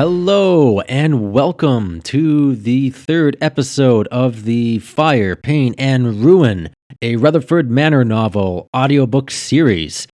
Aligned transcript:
Hello 0.00 0.80
and 0.88 1.30
welcome 1.30 2.00
to 2.04 2.56
the 2.56 2.88
third 2.88 3.36
episode 3.42 4.08
of 4.08 4.44
the 4.44 4.78
Fire, 4.78 5.36
Pain, 5.36 5.74
and 5.76 6.24
Ruin, 6.24 6.70
a 7.02 7.16
Rutherford 7.16 7.70
Manor 7.70 8.02
novel 8.02 8.66
audiobook 8.74 9.30
series. 9.30 10.08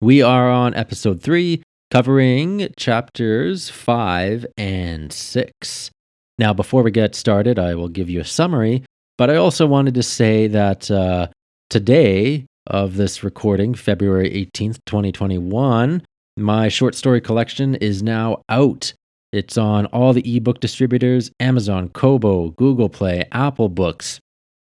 We 0.00 0.22
are 0.22 0.50
on 0.50 0.72
episode 0.72 1.20
three, 1.20 1.62
covering 1.90 2.72
chapters 2.78 3.68
five 3.68 4.46
and 4.56 5.12
six. 5.12 5.90
Now, 6.38 6.54
before 6.54 6.82
we 6.82 6.90
get 6.90 7.14
started, 7.14 7.58
I 7.58 7.74
will 7.74 7.90
give 7.90 8.08
you 8.08 8.20
a 8.20 8.24
summary, 8.24 8.84
but 9.18 9.28
I 9.28 9.36
also 9.36 9.66
wanted 9.66 9.92
to 9.96 10.02
say 10.02 10.46
that 10.46 10.90
uh, 10.90 11.26
today 11.68 12.46
of 12.66 12.96
this 12.96 13.22
recording, 13.22 13.74
February 13.74 14.30
18th, 14.30 14.78
2021, 14.86 16.00
my 16.38 16.68
short 16.70 16.94
story 16.94 17.20
collection 17.20 17.74
is 17.74 18.02
now 18.02 18.40
out. 18.48 18.94
It's 19.32 19.58
on 19.58 19.86
all 19.86 20.12
the 20.12 20.36
ebook 20.36 20.60
distributors 20.60 21.30
Amazon, 21.40 21.88
Kobo, 21.88 22.50
Google 22.50 22.88
Play, 22.88 23.24
Apple 23.32 23.68
Books. 23.68 24.20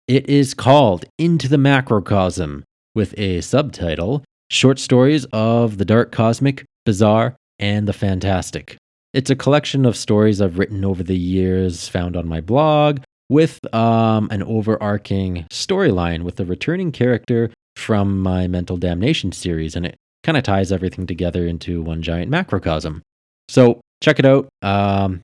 It 0.08 0.28
is 0.28 0.54
called 0.54 1.04
Into 1.18 1.48
the 1.48 1.56
Macrocosm 1.56 2.64
with 2.94 3.16
a 3.18 3.40
subtitle 3.42 4.24
Short 4.50 4.78
Stories 4.78 5.24
of 5.32 5.78
the 5.78 5.84
Dark 5.84 6.10
Cosmic, 6.10 6.64
Bizarre, 6.84 7.36
and 7.58 7.86
the 7.86 7.92
Fantastic. 7.92 8.76
It's 9.14 9.30
a 9.30 9.36
collection 9.36 9.86
of 9.86 9.96
stories 9.96 10.40
I've 10.40 10.58
written 10.58 10.84
over 10.84 11.02
the 11.02 11.16
years, 11.16 11.88
found 11.88 12.16
on 12.16 12.28
my 12.28 12.40
blog, 12.40 13.00
with 13.28 13.60
um, 13.72 14.28
an 14.32 14.42
overarching 14.42 15.46
storyline 15.52 16.22
with 16.22 16.40
a 16.40 16.44
returning 16.44 16.90
character 16.90 17.50
from 17.76 18.20
my 18.20 18.48
Mental 18.48 18.76
Damnation 18.76 19.30
series, 19.30 19.76
and 19.76 19.86
it 19.86 19.96
kind 20.24 20.36
of 20.36 20.42
ties 20.42 20.72
everything 20.72 21.06
together 21.06 21.46
into 21.46 21.82
one 21.82 22.02
giant 22.02 22.30
macrocosm. 22.30 23.02
So 23.48 23.80
check 24.02 24.18
it 24.18 24.26
out. 24.26 24.48
Um, 24.62 25.22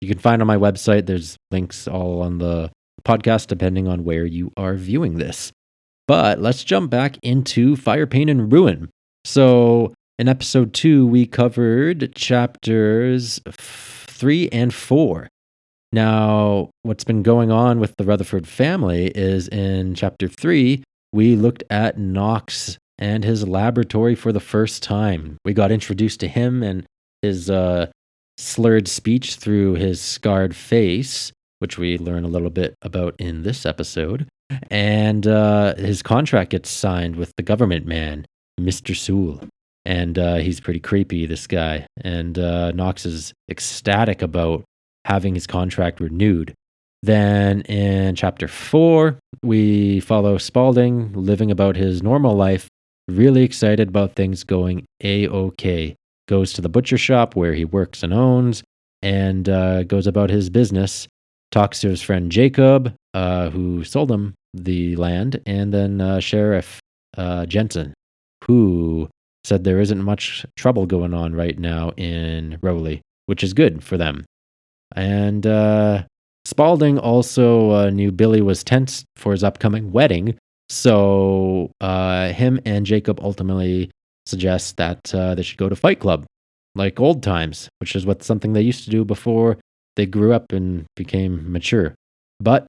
you 0.00 0.08
can 0.08 0.18
find 0.18 0.42
on 0.42 0.46
my 0.46 0.56
website. 0.56 1.06
There's 1.06 1.36
links 1.50 1.88
all 1.88 2.22
on 2.22 2.38
the 2.38 2.70
podcast, 3.04 3.46
depending 3.46 3.88
on 3.88 4.04
where 4.04 4.24
you 4.24 4.52
are 4.56 4.74
viewing 4.74 5.18
this. 5.18 5.52
But 6.06 6.40
let's 6.40 6.64
jump 6.64 6.90
back 6.90 7.16
into 7.22 7.76
Fire, 7.76 8.06
Pain, 8.06 8.28
and 8.28 8.52
Ruin. 8.52 8.90
So, 9.24 9.94
in 10.18 10.28
episode 10.28 10.74
two, 10.74 11.06
we 11.06 11.26
covered 11.26 12.14
chapters 12.14 13.40
three 13.50 14.48
and 14.50 14.72
four. 14.72 15.28
Now, 15.92 16.70
what's 16.82 17.04
been 17.04 17.22
going 17.22 17.50
on 17.50 17.80
with 17.80 17.94
the 17.96 18.04
Rutherford 18.04 18.46
family 18.46 19.12
is 19.14 19.48
in 19.48 19.94
chapter 19.94 20.28
three, 20.28 20.82
we 21.12 21.36
looked 21.36 21.62
at 21.70 21.98
Knox 21.98 22.76
and 22.98 23.24
his 23.24 23.46
laboratory 23.46 24.14
for 24.14 24.32
the 24.32 24.40
first 24.40 24.82
time. 24.82 25.38
We 25.44 25.54
got 25.54 25.72
introduced 25.72 26.20
to 26.20 26.28
him 26.28 26.62
and 26.62 26.84
his 27.24 27.50
uh, 27.50 27.86
slurred 28.38 28.88
speech 28.88 29.36
through 29.36 29.74
his 29.74 30.00
scarred 30.00 30.54
face, 30.54 31.32
which 31.58 31.78
we 31.78 31.98
learn 31.98 32.24
a 32.24 32.28
little 32.28 32.50
bit 32.50 32.74
about 32.82 33.14
in 33.18 33.42
this 33.42 33.64
episode. 33.64 34.28
And 34.70 35.26
uh, 35.26 35.74
his 35.76 36.02
contract 36.02 36.50
gets 36.50 36.70
signed 36.70 37.16
with 37.16 37.32
the 37.36 37.42
government 37.42 37.86
man, 37.86 38.26
Mr. 38.60 38.94
Sewell. 38.96 39.40
And 39.86 40.18
uh, 40.18 40.36
he's 40.36 40.60
pretty 40.60 40.80
creepy, 40.80 41.26
this 41.26 41.46
guy. 41.46 41.86
And 42.00 42.38
uh, 42.38 42.72
Knox 42.72 43.04
is 43.04 43.32
ecstatic 43.50 44.22
about 44.22 44.64
having 45.04 45.34
his 45.34 45.46
contract 45.46 46.00
renewed. 46.00 46.54
Then 47.02 47.60
in 47.62 48.14
chapter 48.14 48.48
four, 48.48 49.18
we 49.42 50.00
follow 50.00 50.38
Spaulding 50.38 51.12
living 51.12 51.50
about 51.50 51.76
his 51.76 52.02
normal 52.02 52.34
life, 52.34 52.68
really 53.08 53.42
excited 53.42 53.88
about 53.88 54.14
things 54.14 54.42
going 54.42 54.84
a 55.02 55.28
okay. 55.28 55.96
Goes 56.26 56.52
to 56.54 56.62
the 56.62 56.68
butcher 56.68 56.96
shop 56.96 57.36
where 57.36 57.52
he 57.52 57.64
works 57.64 58.02
and 58.02 58.14
owns, 58.14 58.62
and 59.02 59.48
uh, 59.48 59.82
goes 59.82 60.06
about 60.06 60.30
his 60.30 60.48
business. 60.48 61.06
Talks 61.50 61.80
to 61.80 61.88
his 61.88 62.02
friend 62.02 62.32
Jacob, 62.32 62.94
uh, 63.12 63.50
who 63.50 63.84
sold 63.84 64.10
him 64.10 64.34
the 64.54 64.96
land, 64.96 65.40
and 65.46 65.72
then 65.72 66.00
uh, 66.00 66.18
Sheriff 66.20 66.80
uh, 67.16 67.46
Jensen, 67.46 67.92
who 68.46 69.08
said 69.44 69.62
there 69.62 69.80
isn't 69.80 70.02
much 70.02 70.46
trouble 70.56 70.86
going 70.86 71.12
on 71.12 71.34
right 71.34 71.58
now 71.58 71.90
in 71.96 72.58
Rowley, 72.62 73.02
which 73.26 73.44
is 73.44 73.52
good 73.52 73.84
for 73.84 73.98
them. 73.98 74.24
And 74.96 75.46
uh, 75.46 76.04
Spaulding 76.46 76.98
also 76.98 77.70
uh, 77.70 77.90
knew 77.90 78.10
Billy 78.10 78.40
was 78.40 78.64
tense 78.64 79.04
for 79.16 79.32
his 79.32 79.44
upcoming 79.44 79.92
wedding, 79.92 80.36
so 80.70 81.70
him 81.80 82.58
and 82.64 82.86
Jacob 82.86 83.20
ultimately 83.22 83.90
suggest 84.26 84.76
that 84.76 85.14
uh, 85.14 85.34
they 85.34 85.42
should 85.42 85.58
go 85.58 85.68
to 85.68 85.76
Fight 85.76 86.00
Club, 86.00 86.24
like 86.74 87.00
old 87.00 87.22
times, 87.22 87.68
which 87.78 87.94
is 87.94 88.06
what 88.06 88.22
something 88.22 88.52
they 88.52 88.62
used 88.62 88.84
to 88.84 88.90
do 88.90 89.04
before 89.04 89.58
they 89.96 90.06
grew 90.06 90.32
up 90.32 90.52
and 90.52 90.86
became 90.96 91.50
mature. 91.50 91.94
But 92.40 92.66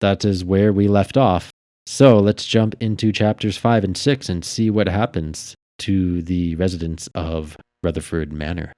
that 0.00 0.24
is 0.24 0.44
where 0.44 0.72
we 0.72 0.88
left 0.88 1.16
off. 1.16 1.50
So 1.86 2.18
let's 2.18 2.46
jump 2.46 2.74
into 2.80 3.12
chapters 3.12 3.56
five 3.56 3.84
and 3.84 3.96
six 3.96 4.28
and 4.28 4.44
see 4.44 4.70
what 4.70 4.88
happens 4.88 5.54
to 5.80 6.22
the 6.22 6.54
residents 6.56 7.08
of 7.14 7.56
Rutherford 7.82 8.32
Manor. 8.32 8.72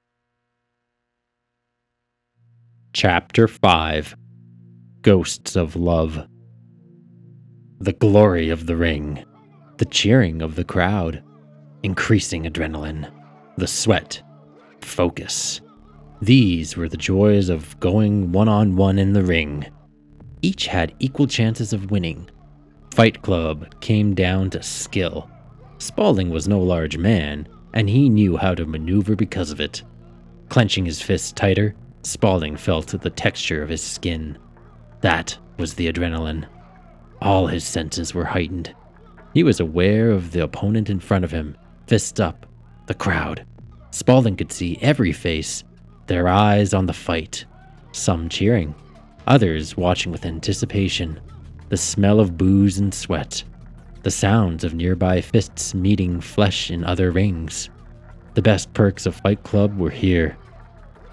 Chapter 2.94 3.49
5 3.49 4.16
Ghosts 5.03 5.56
of 5.56 5.75
Love. 5.77 6.27
The 7.81 7.93
glory 7.93 8.50
of 8.50 8.66
the 8.66 8.77
ring, 8.77 9.25
the 9.78 9.84
cheering 9.84 10.41
of 10.41 10.54
the 10.54 10.65
crowd, 10.65 11.22
increasing 11.82 12.44
adrenaline, 12.44 13.10
the 13.56 13.66
sweat, 13.66 14.22
focus. 14.81 15.60
These 16.20 16.76
were 16.76 16.88
the 16.88 16.97
joys 16.97 17.48
of 17.48 17.78
going 17.81 18.31
one 18.32 18.48
on 18.48 18.76
one 18.76 18.98
in 18.98 19.12
the 19.12 19.25
ring. 19.25 19.66
Each 20.41 20.66
had 20.66 20.94
equal 20.98 21.26
chances 21.26 21.72
of 21.72 21.91
winning. 21.91 22.31
Fight 22.94 23.22
Club 23.22 23.81
came 23.81 24.15
down 24.15 24.50
to 24.50 24.62
skill. 24.62 25.31
Spaulding 25.78 26.31
was 26.31 26.47
no 26.47 26.60
large 26.60 26.97
man, 26.97 27.48
and 27.75 27.88
he 27.88 28.09
knew 28.09 28.37
how 28.37 28.54
to 28.54 28.66
maneuver 28.66 29.16
because 29.16 29.50
of 29.50 29.60
it. 29.60 29.82
Clenching 30.48 30.84
his 30.84 31.03
fists 31.03 31.32
tighter, 31.32 31.75
Spaulding 32.03 32.56
felt 32.56 32.88
the 32.88 33.10
texture 33.10 33.62
of 33.62 33.69
his 33.69 33.82
skin. 33.82 34.37
That 35.00 35.37
was 35.59 35.75
the 35.75 35.91
adrenaline. 35.92 36.47
All 37.21 37.47
his 37.47 37.65
senses 37.65 38.15
were 38.15 38.25
heightened. 38.25 38.75
He 39.34 39.42
was 39.42 39.60
aware 39.60 40.10
of 40.10 40.32
the 40.32 40.42
opponent 40.42 40.91
in 40.91 41.00
front 41.00 41.25
of 41.25 41.31
him, 41.31 41.56
fists 41.87 42.20
up, 42.20 42.47
the 42.87 42.94
crowd. 42.94 43.44
Spaulding 43.91 44.37
could 44.37 44.53
see 44.53 44.78
every 44.81 45.12
face, 45.12 45.65
their 46.06 46.28
eyes 46.28 46.75
on 46.75 46.87
the 46.87 46.93
fight. 46.93 47.44
Some 47.93 48.28
cheering, 48.28 48.75
others 49.26 49.76
watching 49.76 50.12
with 50.12 50.26
anticipation. 50.26 51.21
The 51.69 51.76
smell 51.76 52.21
of 52.21 52.37
booze 52.37 52.78
and 52.78 52.92
sweat. 52.92 53.44
The 54.03 54.10
sounds 54.10 54.65
of 54.65 54.75
nearby 54.75 55.21
fists 55.21 55.75
meeting 55.75 56.21
flesh 56.21 56.71
in 56.71 56.84
other 56.84 57.10
rings. 57.10 57.71
The 58.34 58.42
best 58.42 58.72
perks 58.75 59.06
of 59.06 59.15
Fight 59.16 59.42
Club 59.42 59.78
were 59.78 59.91
here. 59.91 60.37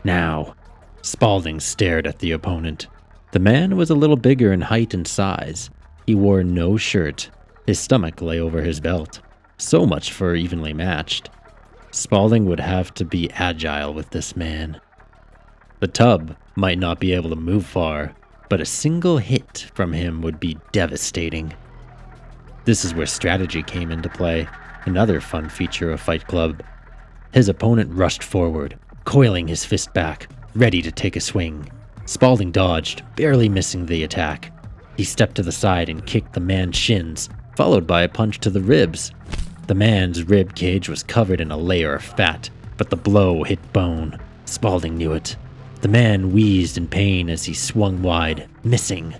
Now, 0.03 0.55
Spaulding 1.01 1.59
stared 1.59 2.07
at 2.07 2.19
the 2.19 2.31
opponent. 2.31 2.87
The 3.31 3.39
man 3.39 3.77
was 3.77 3.89
a 3.89 3.95
little 3.95 4.15
bigger 4.15 4.51
in 4.51 4.61
height 4.61 4.93
and 4.93 5.07
size. 5.07 5.69
He 6.05 6.15
wore 6.15 6.43
no 6.43 6.77
shirt. 6.77 7.29
His 7.65 7.79
stomach 7.79 8.21
lay 8.21 8.39
over 8.39 8.61
his 8.61 8.79
belt. 8.79 9.21
So 9.59 9.85
much 9.85 10.13
for 10.13 10.35
evenly 10.35 10.73
matched. 10.73 11.29
Spaulding 11.91 12.45
would 12.45 12.61
have 12.61 12.93
to 12.93 13.03
be 13.03 13.29
agile 13.31 13.93
with 13.93 14.09
this 14.09 14.35
man. 14.37 14.79
The 15.81 15.87
tub 15.87 16.35
might 16.55 16.79
not 16.79 16.99
be 16.99 17.11
able 17.13 17.29
to 17.29 17.35
move 17.35 17.65
far, 17.65 18.15
but 18.49 18.61
a 18.61 18.65
single 18.65 19.17
hit 19.17 19.69
from 19.73 19.91
him 19.91 20.21
would 20.21 20.39
be 20.39 20.57
devastating. 20.71 21.53
This 22.63 22.85
is 22.85 22.93
where 22.93 23.05
strategy 23.05 23.61
came 23.61 23.91
into 23.91 24.07
play, 24.07 24.47
another 24.85 25.19
fun 25.19 25.49
feature 25.49 25.91
of 25.91 25.99
Fight 25.99 26.25
Club. 26.25 26.63
His 27.33 27.49
opponent 27.49 27.91
rushed 27.93 28.23
forward, 28.23 28.79
coiling 29.03 29.49
his 29.49 29.65
fist 29.65 29.93
back, 29.93 30.29
ready 30.55 30.81
to 30.81 30.91
take 30.91 31.17
a 31.17 31.21
swing. 31.21 31.69
Spaulding 32.05 32.51
dodged, 32.51 33.03
barely 33.17 33.49
missing 33.49 33.85
the 33.85 34.03
attack. 34.03 34.53
He 34.95 35.03
stepped 35.03 35.35
to 35.35 35.43
the 35.43 35.51
side 35.51 35.89
and 35.89 36.05
kicked 36.05 36.33
the 36.33 36.39
man's 36.39 36.77
shins, 36.77 37.29
followed 37.57 37.85
by 37.85 38.03
a 38.03 38.09
punch 38.09 38.39
to 38.39 38.49
the 38.49 38.61
ribs. 38.61 39.11
The 39.69 39.75
man's 39.75 40.23
rib 40.23 40.55
cage 40.55 40.89
was 40.89 41.03
covered 41.03 41.39
in 41.39 41.51
a 41.51 41.55
layer 41.55 41.93
of 41.93 42.03
fat, 42.03 42.49
but 42.77 42.89
the 42.89 42.95
blow 42.95 43.43
hit 43.43 43.59
bone. 43.71 44.17
Spaulding 44.45 44.97
knew 44.97 45.13
it. 45.13 45.35
The 45.81 45.87
man 45.87 46.31
wheezed 46.31 46.75
in 46.75 46.87
pain 46.87 47.29
as 47.29 47.43
he 47.43 47.53
swung 47.53 48.01
wide, 48.01 48.49
missing. 48.63 49.13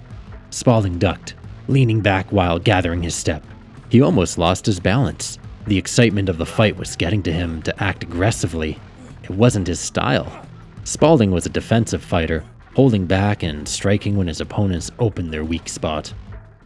Spaulding 0.50 0.98
ducked, 0.98 1.36
leaning 1.68 2.01
back 2.01 2.31
while 2.31 2.57
gathering 2.57 3.04
his 3.04 3.13
step. 3.13 3.44
He 3.90 4.01
almost 4.01 4.40
lost 4.40 4.66
his 4.66 4.80
balance. 4.80 5.38
The 5.68 5.78
excitement 5.78 6.30
of 6.30 6.40
the 6.40 6.48
fight 6.48 6.78
was 6.78 6.96
getting 6.96 7.22
to 7.24 7.31
him 7.31 7.62
to 7.62 7.84
act 7.84 8.01
aggressively. 8.01 8.80
It 9.22 9.30
wasn't 9.30 9.68
his 9.68 9.80
style. 9.80 10.48
Spaulding 10.84 11.30
was 11.30 11.46
a 11.46 11.50
defensive 11.50 12.04
fighter, 12.04 12.44
holding 12.74 13.06
back 13.06 13.44
and 13.44 13.68
striking 13.68 14.18
when 14.18 14.25
his 14.25 14.42
opponents 14.42 14.90
opened 14.98 15.31
their 15.31 15.46
weak 15.46 15.69
spot. 15.69 16.12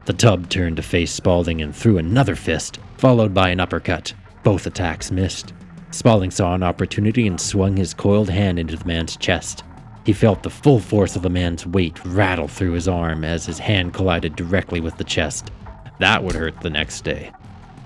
The 0.06 0.14
tub 0.14 0.50
turned 0.50 0.76
to 0.78 0.84
face 0.84 1.14
Spaulding 1.14 1.62
and 1.62 1.74
threw 1.74 1.98
another 1.98 2.36
fist, 2.36 2.80
followed 2.98 3.34
by 3.34 3.50
an 3.50 3.62
uppercut. 3.62 4.14
Both 4.44 4.68
attacks 4.68 5.12
missed. 5.12 5.54
Spaulding 5.92 6.32
saw 6.32 6.54
an 6.54 6.64
opportunity 6.64 7.26
and 7.26 7.40
swung 7.40 7.78
his 7.78 7.94
coiled 7.94 8.30
hand 8.30 8.60
into 8.60 8.76
the 8.76 8.86
man's 8.86 9.16
chest. 9.16 9.64
He 10.06 10.12
felt 10.12 10.44
the 10.44 10.50
full 10.50 10.80
force 10.80 11.16
of 11.16 11.22
the 11.22 11.30
man's 11.30 11.66
weight 11.66 12.04
rattle 12.04 12.50
through 12.50 12.74
his 12.74 12.90
arm 12.90 13.24
as 13.24 13.46
his 13.46 13.60
hand 13.60 13.94
collided 13.94 14.36
directly 14.36 14.82
with 14.82 14.98
the 14.98 15.06
chest. 15.06 15.52
That 16.00 16.22
would 16.22 16.36
hurt 16.36 16.60
the 16.60 16.70
next 16.70 17.06
day. 17.06 17.32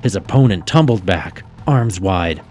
His 0.01 0.15
opponent 0.15 0.65
tumbled 0.65 1.05
back, 1.05 1.43
arms 1.67 1.99
wide. 1.99 2.41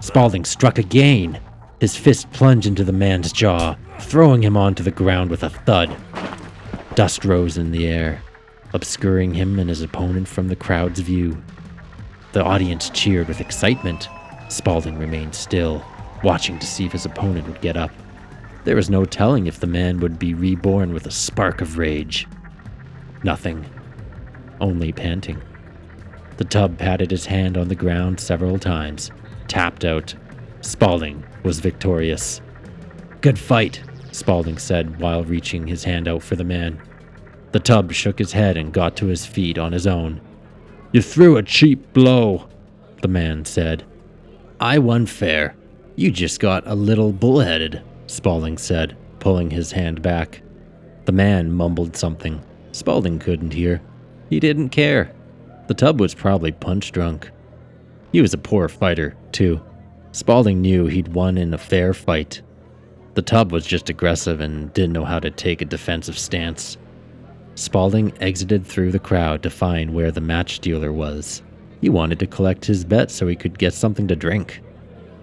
Spaulding 0.00 0.44
struck 0.44 0.78
again. 0.78 1.40
His 1.80 1.96
fist 1.96 2.30
plunged 2.32 2.66
into 2.66 2.84
the 2.84 2.92
man's 2.92 3.32
jaw, 3.32 3.76
throwing 4.00 4.42
him 4.42 4.56
onto 4.56 4.82
the 4.82 4.90
ground 4.90 5.30
with 5.30 5.42
a 5.42 5.48
thud. 5.48 5.96
Dust 6.94 7.24
rose 7.24 7.56
in 7.56 7.70
the 7.70 7.86
air, 7.86 8.20
obscuring 8.74 9.32
him 9.32 9.58
and 9.58 9.70
his 9.70 9.80
opponent 9.80 10.28
from 10.28 10.48
the 10.48 10.56
crowd's 10.56 11.00
view. 11.00 11.42
The 12.32 12.42
audience 12.42 12.90
cheered 12.90 13.28
with 13.28 13.40
excitement. 13.40 14.08
Spaulding 14.48 14.98
remained 14.98 15.34
still, 15.34 15.82
watching 16.22 16.58
to 16.58 16.66
see 16.66 16.84
if 16.84 16.92
his 16.92 17.06
opponent 17.06 17.46
would 17.46 17.60
get 17.60 17.76
up. 17.76 17.90
There 18.64 18.76
was 18.76 18.90
no 18.90 19.04
telling 19.04 19.46
if 19.46 19.60
the 19.60 19.66
man 19.66 20.00
would 20.00 20.18
be 20.18 20.34
reborn 20.34 20.92
with 20.92 21.06
a 21.06 21.10
spark 21.10 21.60
of 21.60 21.78
rage. 21.78 22.26
Nothing. 23.22 23.64
Only 24.60 24.92
panting. 24.92 25.40
The 26.36 26.44
tub 26.44 26.76
patted 26.76 27.10
his 27.10 27.26
hand 27.26 27.56
on 27.56 27.68
the 27.68 27.74
ground 27.74 28.18
several 28.18 28.58
times, 28.58 29.10
tapped 29.46 29.84
out. 29.84 30.14
Spaulding 30.62 31.24
was 31.44 31.60
victorious. 31.60 32.40
Good 33.20 33.38
fight, 33.38 33.82
Spaulding 34.10 34.58
said 34.58 35.00
while 35.00 35.22
reaching 35.24 35.66
his 35.66 35.84
hand 35.84 36.08
out 36.08 36.22
for 36.22 36.34
the 36.36 36.44
man. 36.44 36.80
The 37.54 37.60
tub 37.60 37.92
shook 37.92 38.18
his 38.18 38.32
head 38.32 38.56
and 38.56 38.72
got 38.72 38.96
to 38.96 39.06
his 39.06 39.24
feet 39.24 39.58
on 39.58 39.70
his 39.70 39.86
own. 39.86 40.20
You 40.90 41.00
threw 41.00 41.36
a 41.36 41.42
cheap 41.44 41.92
blow, 41.92 42.48
the 43.00 43.06
man 43.06 43.44
said. 43.44 43.84
I 44.58 44.80
won 44.80 45.06
fair. 45.06 45.54
You 45.94 46.10
just 46.10 46.40
got 46.40 46.66
a 46.66 46.74
little 46.74 47.12
bullheaded. 47.12 47.80
Spaulding 48.08 48.58
said, 48.58 48.96
pulling 49.20 49.50
his 49.50 49.70
hand 49.70 50.02
back. 50.02 50.42
The 51.04 51.12
man 51.12 51.52
mumbled 51.52 51.96
something. 51.96 52.42
Spaulding 52.72 53.20
couldn't 53.20 53.52
hear. 53.52 53.80
He 54.30 54.40
didn't 54.40 54.70
care. 54.70 55.12
The 55.68 55.74
tub 55.74 56.00
was 56.00 56.12
probably 56.12 56.50
punch 56.50 56.90
drunk. 56.90 57.30
He 58.10 58.20
was 58.20 58.34
a 58.34 58.38
poor 58.38 58.68
fighter, 58.68 59.14
too. 59.30 59.60
Spaulding 60.10 60.60
knew 60.60 60.86
he'd 60.86 61.14
won 61.14 61.38
in 61.38 61.54
a 61.54 61.58
fair 61.58 61.94
fight. 61.94 62.42
The 63.14 63.22
tub 63.22 63.52
was 63.52 63.64
just 63.64 63.88
aggressive 63.88 64.40
and 64.40 64.72
didn't 64.72 64.94
know 64.94 65.04
how 65.04 65.20
to 65.20 65.30
take 65.30 65.62
a 65.62 65.66
defensive 65.66 66.18
stance. 66.18 66.78
Spaulding 67.54 68.12
exited 68.20 68.66
through 68.66 68.90
the 68.92 68.98
crowd 68.98 69.42
to 69.42 69.50
find 69.50 69.94
where 69.94 70.10
the 70.10 70.20
match 70.20 70.58
dealer 70.60 70.92
was. 70.92 71.42
He 71.80 71.88
wanted 71.88 72.18
to 72.20 72.26
collect 72.26 72.64
his 72.64 72.84
bet 72.84 73.10
so 73.10 73.26
he 73.26 73.36
could 73.36 73.58
get 73.58 73.74
something 73.74 74.08
to 74.08 74.16
drink. 74.16 74.60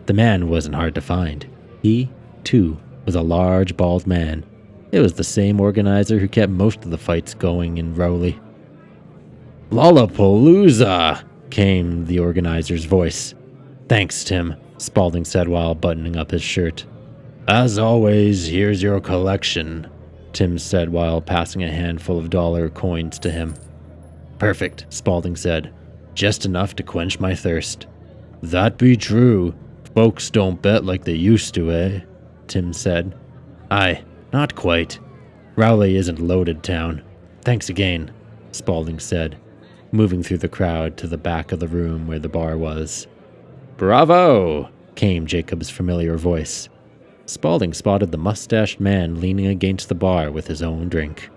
The 0.06 0.14
man 0.14 0.50
wasn't 0.50 0.76
hard 0.76 0.96
to 0.96 1.02
find. 1.02 1.46
He 1.82 2.10
too, 2.44 2.78
was 3.06 3.16
a 3.16 3.22
large, 3.22 3.76
bald 3.78 4.08
man. 4.08 4.46
It 4.92 5.00
was 5.00 5.14
the 5.14 5.24
same 5.24 5.62
organizer 5.62 6.20
who 6.20 6.28
kept 6.28 6.52
most 6.52 6.84
of 6.84 6.92
the 6.92 6.98
fights 6.98 7.34
going 7.34 7.78
in 7.78 7.96
Rowley. 7.96 8.40
Lollapalooza! 9.70 11.24
came 11.50 12.06
the 12.06 12.20
organizer's 12.20 12.86
voice. 12.86 13.34
Thanks, 13.88 14.24
Tim, 14.24 14.56
Spaulding 14.78 15.26
said 15.26 15.48
while 15.48 15.76
buttoning 15.76 16.16
up 16.16 16.32
his 16.32 16.42
shirt. 16.42 16.86
As 17.48 17.78
always, 17.78 18.48
here's 18.48 18.82
your 18.82 19.00
collection, 19.02 19.88
Tim 20.34 20.58
said 20.58 20.90
while 20.90 21.22
passing 21.22 21.64
a 21.64 21.72
handful 21.72 22.18
of 22.18 22.30
dollar 22.30 22.70
coins 22.70 23.20
to 23.20 23.32
him. 23.32 23.56
Perfect, 24.40 24.86
Spaulding 24.90 25.36
said. 25.36 25.74
Just 26.14 26.46
enough 26.46 26.76
to 26.76 26.84
quench 26.84 27.20
my 27.20 27.36
thirst. 27.36 27.88
That 28.42 28.78
be 28.78 28.96
true. 28.98 29.54
Folks 29.94 30.30
don't 30.30 30.62
bet 30.62 30.86
like 30.86 31.04
they 31.04 31.14
used 31.14 31.54
to, 31.56 31.72
eh? 31.72 32.02
Tim 32.48 32.74
said. 32.74 33.16
Aye, 33.70 34.04
not 34.34 34.56
quite. 34.56 35.00
Rowley 35.56 35.96
isn't 35.96 36.20
loaded 36.20 36.64
town. 36.64 37.04
Thanks 37.42 37.70
again, 37.70 38.12
Spaulding 38.52 39.00
said, 39.00 39.38
moving 39.92 40.24
through 40.24 40.40
the 40.40 40.50
crowd 40.50 40.98
to 40.98 41.08
the 41.08 41.18
back 41.18 41.52
of 41.52 41.60
the 41.60 41.68
room 41.68 42.08
where 42.08 42.20
the 42.20 42.30
bar 42.30 42.58
was. 42.58 43.08
Bravo! 43.78 44.70
came 44.96 45.26
Jacob's 45.26 45.70
familiar 45.70 46.18
voice. 46.18 46.70
Spaulding 47.32 47.74
spotted 47.74 48.12
the 48.12 48.18
mustached 48.18 48.82
man 48.82 49.22
leaning 49.22 49.48
against 49.48 49.88
the 49.88 49.96
bar 49.96 50.32
with 50.32 50.48
his 50.48 50.62
own 50.62 50.90
drink. 50.90 51.30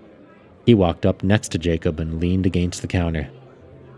He 0.65 0.73
walked 0.73 1.05
up 1.05 1.23
next 1.23 1.53
to 1.53 1.57
Jacob 1.57 2.01
and 2.01 2.19
leaned 2.19 2.45
against 2.45 2.81
the 2.81 2.87
counter. 2.87 3.29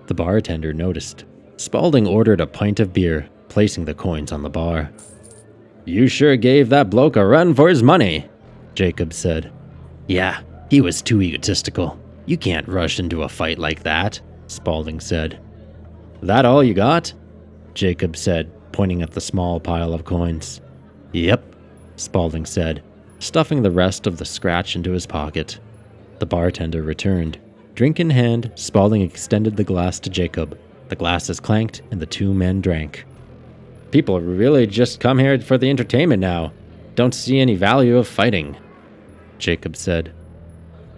The 0.05 0.13
bartender 0.13 0.73
noticed. 0.73 1.25
Spaulding 1.55 2.05
ordered 2.05 2.39
a 2.39 2.45
pint 2.45 2.79
of 2.79 2.93
beer, 2.93 3.27
placing 3.49 3.85
the 3.85 3.95
coins 3.95 4.31
on 4.31 4.43
the 4.43 4.49
bar. 4.49 4.91
You 5.85 6.07
sure 6.07 6.37
gave 6.37 6.69
that 6.69 6.91
bloke 6.91 7.15
a 7.15 7.25
run 7.25 7.55
for 7.55 7.67
his 7.67 7.81
money, 7.81 8.29
Jacob 8.75 9.11
said. 9.11 9.51
Yeah, 10.05 10.43
he 10.69 10.81
was 10.81 11.01
too 11.01 11.23
egotistical. 11.23 11.99
You 12.27 12.37
can't 12.37 12.67
rush 12.67 12.99
into 12.99 13.23
a 13.23 13.29
fight 13.29 13.57
like 13.57 13.81
that, 13.81 14.21
Spaulding 14.45 14.99
said. 14.99 15.39
That 16.21 16.45
all 16.45 16.63
you 16.63 16.75
got? 16.75 17.11
Jacob 17.73 18.15
said, 18.15 18.51
pointing 18.71 19.01
at 19.01 19.13
the 19.13 19.19
small 19.19 19.59
pile 19.59 19.95
of 19.95 20.05
coins. 20.05 20.61
Yep, 21.13 21.55
Spaulding 21.97 22.45
said, 22.45 22.81
stuffing 23.19 23.63
the 23.63 23.71
rest 23.71 24.07
of 24.07 24.17
the 24.17 24.25
scratch 24.25 24.75
into 24.75 24.91
his 24.91 25.05
pocket. 25.05 25.59
The 26.19 26.25
bartender 26.25 26.81
returned. 26.81 27.37
Drink 27.75 27.99
in 27.99 28.09
hand, 28.09 28.51
Spaulding 28.55 29.01
extended 29.01 29.57
the 29.57 29.63
glass 29.63 29.99
to 29.99 30.09
Jacob. 30.09 30.57
The 30.89 30.95
glasses 30.95 31.39
clanked, 31.39 31.81
and 31.91 31.99
the 31.99 32.05
two 32.05 32.33
men 32.33 32.61
drank. 32.61 33.05
People 33.91 34.21
really 34.21 34.65
just 34.67 34.99
come 34.99 35.19
here 35.19 35.39
for 35.39 35.57
the 35.57 35.69
entertainment 35.69 36.21
now. 36.21 36.53
Don't 36.95 37.13
see 37.13 37.39
any 37.39 37.55
value 37.55 37.97
of 37.97 38.07
fighting. 38.07 38.57
Jacob 39.37 39.75
said. 39.75 40.11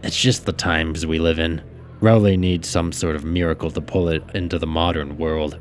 It's 0.04 0.19
just 0.19 0.46
the 0.46 0.54
times 0.54 1.06
we 1.06 1.19
live 1.19 1.40
in. 1.40 1.62
Rowley 2.01 2.38
needs 2.38 2.69
some 2.69 2.92
sort 2.92 3.16
of 3.16 3.25
miracle 3.25 3.72
to 3.72 3.81
pull 3.81 4.07
it 4.07 4.24
into 4.34 4.57
the 4.57 4.68
modern 4.68 5.18
world. 5.18 5.60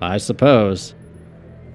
I 0.00 0.18
suppose. 0.18 0.94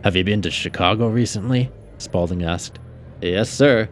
Have 0.03 0.15
you 0.15 0.23
been 0.23 0.41
to 0.43 0.51
Chicago 0.51 1.09
recently? 1.09 1.69
Spaulding 2.01 2.43
asked. 2.43 2.79
Yes, 3.21 3.49
sir. 3.49 3.87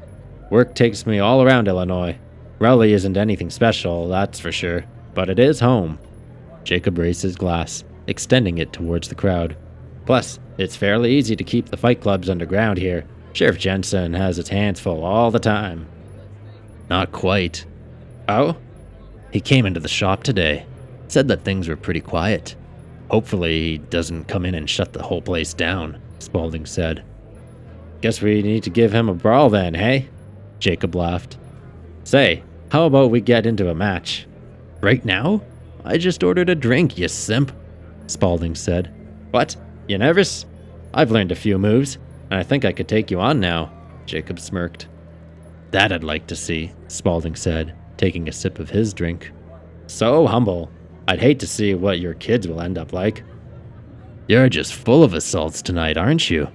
Work 0.49 0.75
takes 0.75 1.05
me 1.05 1.19
all 1.19 1.43
around 1.43 1.67
Illinois. 1.67 2.17
Rowley 2.57 2.93
isn't 2.93 3.17
anything 3.17 3.49
special, 3.49 4.07
that's 4.07 4.39
for 4.39 4.51
sure, 4.51 4.83
but 5.13 5.29
it 5.29 5.39
is 5.39 5.59
home. 5.59 5.99
Jacob 6.63 6.97
raised 6.97 7.21
his 7.21 7.35
glass, 7.35 7.83
extending 8.07 8.57
it 8.57 8.73
towards 8.73 9.07
the 9.07 9.15
crowd. 9.15 9.55
Plus, 10.05 10.39
it's 10.57 10.75
fairly 10.75 11.11
easy 11.11 11.35
to 11.35 11.43
keep 11.43 11.69
the 11.69 11.77
fight 11.77 12.01
clubs 12.01 12.29
underground 12.29 12.77
here. 12.77 13.05
Sheriff 13.33 13.59
Jensen 13.59 14.13
has 14.13 14.37
his 14.37 14.49
hands 14.49 14.79
full 14.79 15.03
all 15.03 15.31
the 15.31 15.39
time. 15.39 15.87
Not 16.89 17.11
quite. 17.11 17.65
Oh? 18.27 18.57
He 19.31 19.39
came 19.39 19.65
into 19.65 19.79
the 19.79 19.87
shop 19.87 20.23
today. 20.23 20.65
Said 21.07 21.27
that 21.27 21.43
things 21.43 21.67
were 21.67 21.75
pretty 21.75 22.01
quiet. 22.01 22.55
Hopefully, 23.09 23.61
he 23.61 23.77
doesn't 23.77 24.27
come 24.27 24.45
in 24.45 24.55
and 24.55 24.69
shut 24.69 24.93
the 24.93 25.03
whole 25.03 25.21
place 25.21 25.53
down, 25.53 25.99
Spaulding 26.19 26.65
said. 26.65 27.03
Guess 28.01 28.21
we 28.21 28.41
need 28.41 28.63
to 28.63 28.69
give 28.69 28.93
him 28.93 29.09
a 29.09 29.13
brawl 29.13 29.49
then, 29.49 29.73
hey? 29.73 30.07
Jacob 30.59 30.95
laughed. 30.95 31.37
Say, 32.03 32.43
how 32.71 32.85
about 32.85 33.11
we 33.11 33.21
get 33.21 33.45
into 33.45 33.69
a 33.69 33.75
match? 33.75 34.27
Right 34.81 35.03
now? 35.03 35.41
I 35.83 35.97
just 35.97 36.23
ordered 36.23 36.49
a 36.49 36.55
drink, 36.55 36.97
you 36.97 37.07
simp, 37.07 37.51
Spaulding 38.07 38.55
said. 38.55 38.91
What? 39.31 39.55
You 39.87 39.97
nervous? 39.97 40.45
I've 40.93 41.11
learned 41.11 41.31
a 41.31 41.35
few 41.35 41.57
moves, 41.57 41.97
and 42.29 42.39
I 42.39 42.43
think 42.43 42.65
I 42.65 42.71
could 42.71 42.87
take 42.87 43.11
you 43.11 43.19
on 43.19 43.39
now, 43.39 43.71
Jacob 44.05 44.39
smirked. 44.39 44.87
That 45.71 45.91
I'd 45.91 46.03
like 46.03 46.25
to 46.27 46.35
see, 46.35 46.71
Spaulding 46.87 47.35
said, 47.35 47.75
taking 47.97 48.27
a 48.27 48.31
sip 48.31 48.59
of 48.59 48.69
his 48.69 48.93
drink. 48.93 49.31
So 49.87 50.25
humble. 50.25 50.71
I'd 51.07 51.19
hate 51.19 51.39
to 51.39 51.47
see 51.47 51.73
what 51.75 51.99
your 51.99 52.13
kids 52.15 52.47
will 52.47 52.61
end 52.61 52.77
up 52.77 52.93
like. 52.93 53.23
You're 54.27 54.49
just 54.49 54.73
full 54.73 55.03
of 55.03 55.13
assaults 55.13 55.61
tonight, 55.61 55.97
aren't 55.97 56.29
you? 56.29 56.47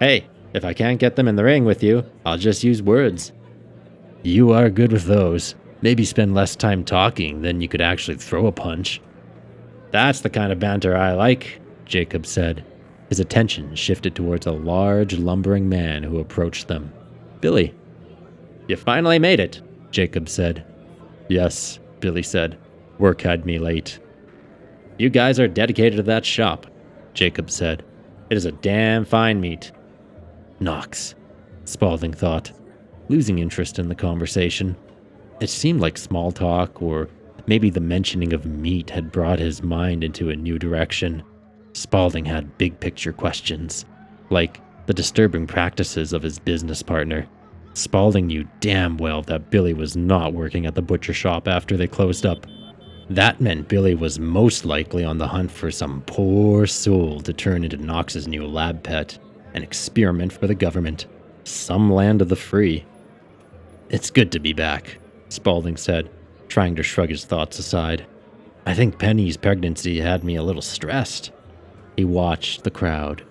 Hey, 0.00 0.26
if 0.54 0.64
I 0.64 0.72
can't 0.72 1.00
get 1.00 1.16
them 1.16 1.28
in 1.28 1.36
the 1.36 1.44
ring 1.44 1.64
with 1.64 1.82
you, 1.82 2.04
I'll 2.24 2.38
just 2.38 2.64
use 2.64 2.80
words. 2.80 3.32
You 4.22 4.52
are 4.52 4.70
good 4.70 4.92
with 4.92 5.04
those. 5.04 5.56
Maybe 5.82 6.04
spend 6.04 6.34
less 6.34 6.56
time 6.56 6.84
talking 6.84 7.42
than 7.42 7.60
you 7.60 7.68
could 7.68 7.82
actually 7.82 8.16
throw 8.16 8.46
a 8.46 8.52
punch. 8.52 9.02
That's 9.90 10.20
the 10.20 10.30
kind 10.30 10.52
of 10.52 10.60
banter 10.60 10.96
I 10.96 11.12
like, 11.12 11.60
Jacob 11.84 12.24
said. 12.24 12.64
His 13.08 13.20
attention 13.20 13.74
shifted 13.74 14.14
towards 14.14 14.46
a 14.46 14.52
large, 14.52 15.18
lumbering 15.18 15.68
man 15.68 16.02
who 16.02 16.20
approached 16.20 16.68
them. 16.68 16.92
Billy. 17.40 17.74
You 18.66 18.76
finally 18.76 19.18
made 19.18 19.40
it, 19.40 19.60
Jacob 19.90 20.28
said. 20.28 20.64
Yes, 21.28 21.78
Billy 22.00 22.22
said. 22.22 22.56
Work 22.98 23.20
had 23.20 23.44
me 23.44 23.58
late. 23.58 23.98
You 24.98 25.10
guys 25.10 25.40
are 25.40 25.48
dedicated 25.48 25.96
to 25.96 26.02
that 26.04 26.24
shop, 26.24 26.66
Jacob 27.12 27.50
said. 27.50 27.84
It 28.30 28.36
is 28.36 28.46
a 28.46 28.52
damn 28.52 29.04
fine 29.04 29.40
meat. 29.40 29.72
Knox, 30.64 31.14
Spaulding 31.66 32.12
thought, 32.12 32.50
losing 33.08 33.38
interest 33.38 33.78
in 33.78 33.88
the 33.88 33.94
conversation. 33.94 34.76
It 35.40 35.50
seemed 35.50 35.80
like 35.80 35.98
small 35.98 36.32
talk, 36.32 36.82
or 36.82 37.08
maybe 37.46 37.70
the 37.70 37.80
mentioning 37.80 38.32
of 38.32 38.46
meat 38.46 38.90
had 38.90 39.12
brought 39.12 39.38
his 39.38 39.62
mind 39.62 40.02
into 40.02 40.30
a 40.30 40.36
new 40.36 40.58
direction. 40.58 41.22
Spaulding 41.74 42.24
had 42.24 42.56
big 42.56 42.80
picture 42.80 43.12
questions, 43.12 43.84
like 44.30 44.60
the 44.86 44.94
disturbing 44.94 45.46
practices 45.46 46.12
of 46.12 46.22
his 46.22 46.38
business 46.38 46.82
partner. 46.82 47.26
Spaulding 47.74 48.26
knew 48.28 48.48
damn 48.60 48.96
well 48.96 49.22
that 49.22 49.50
Billy 49.50 49.74
was 49.74 49.96
not 49.96 50.32
working 50.32 50.64
at 50.64 50.74
the 50.74 50.82
butcher 50.82 51.12
shop 51.12 51.46
after 51.48 51.76
they 51.76 51.86
closed 51.86 52.24
up. 52.24 52.46
That 53.10 53.40
meant 53.40 53.68
Billy 53.68 53.94
was 53.94 54.18
most 54.18 54.64
likely 54.64 55.04
on 55.04 55.18
the 55.18 55.26
hunt 55.26 55.50
for 55.50 55.70
some 55.70 56.02
poor 56.06 56.66
soul 56.66 57.20
to 57.20 57.32
turn 57.32 57.64
into 57.64 57.76
Knox's 57.76 58.26
new 58.26 58.46
lab 58.46 58.82
pet, 58.82 59.18
an 59.54 59.62
experiment 59.62 60.32
for 60.32 60.46
the 60.46 60.54
government, 60.54 61.06
some 61.44 61.90
land 61.92 62.20
of 62.20 62.28
the 62.28 62.36
free. 62.36 62.84
It's 63.88 64.10
good 64.10 64.32
to 64.32 64.40
be 64.40 64.52
back, 64.52 64.98
Spaulding 65.28 65.76
said, 65.76 66.10
trying 66.48 66.76
to 66.76 66.82
shrug 66.82 67.10
his 67.10 67.24
thoughts 67.24 67.58
aside. 67.58 68.06
I 68.66 68.74
think 68.74 68.98
Penny's 68.98 69.36
pregnancy 69.36 70.00
had 70.00 70.24
me 70.24 70.36
a 70.36 70.42
little 70.42 70.62
stressed. 70.62 71.30
He 71.96 72.04
watched 72.04 72.64
the 72.64 72.70
crowd, 72.70 73.24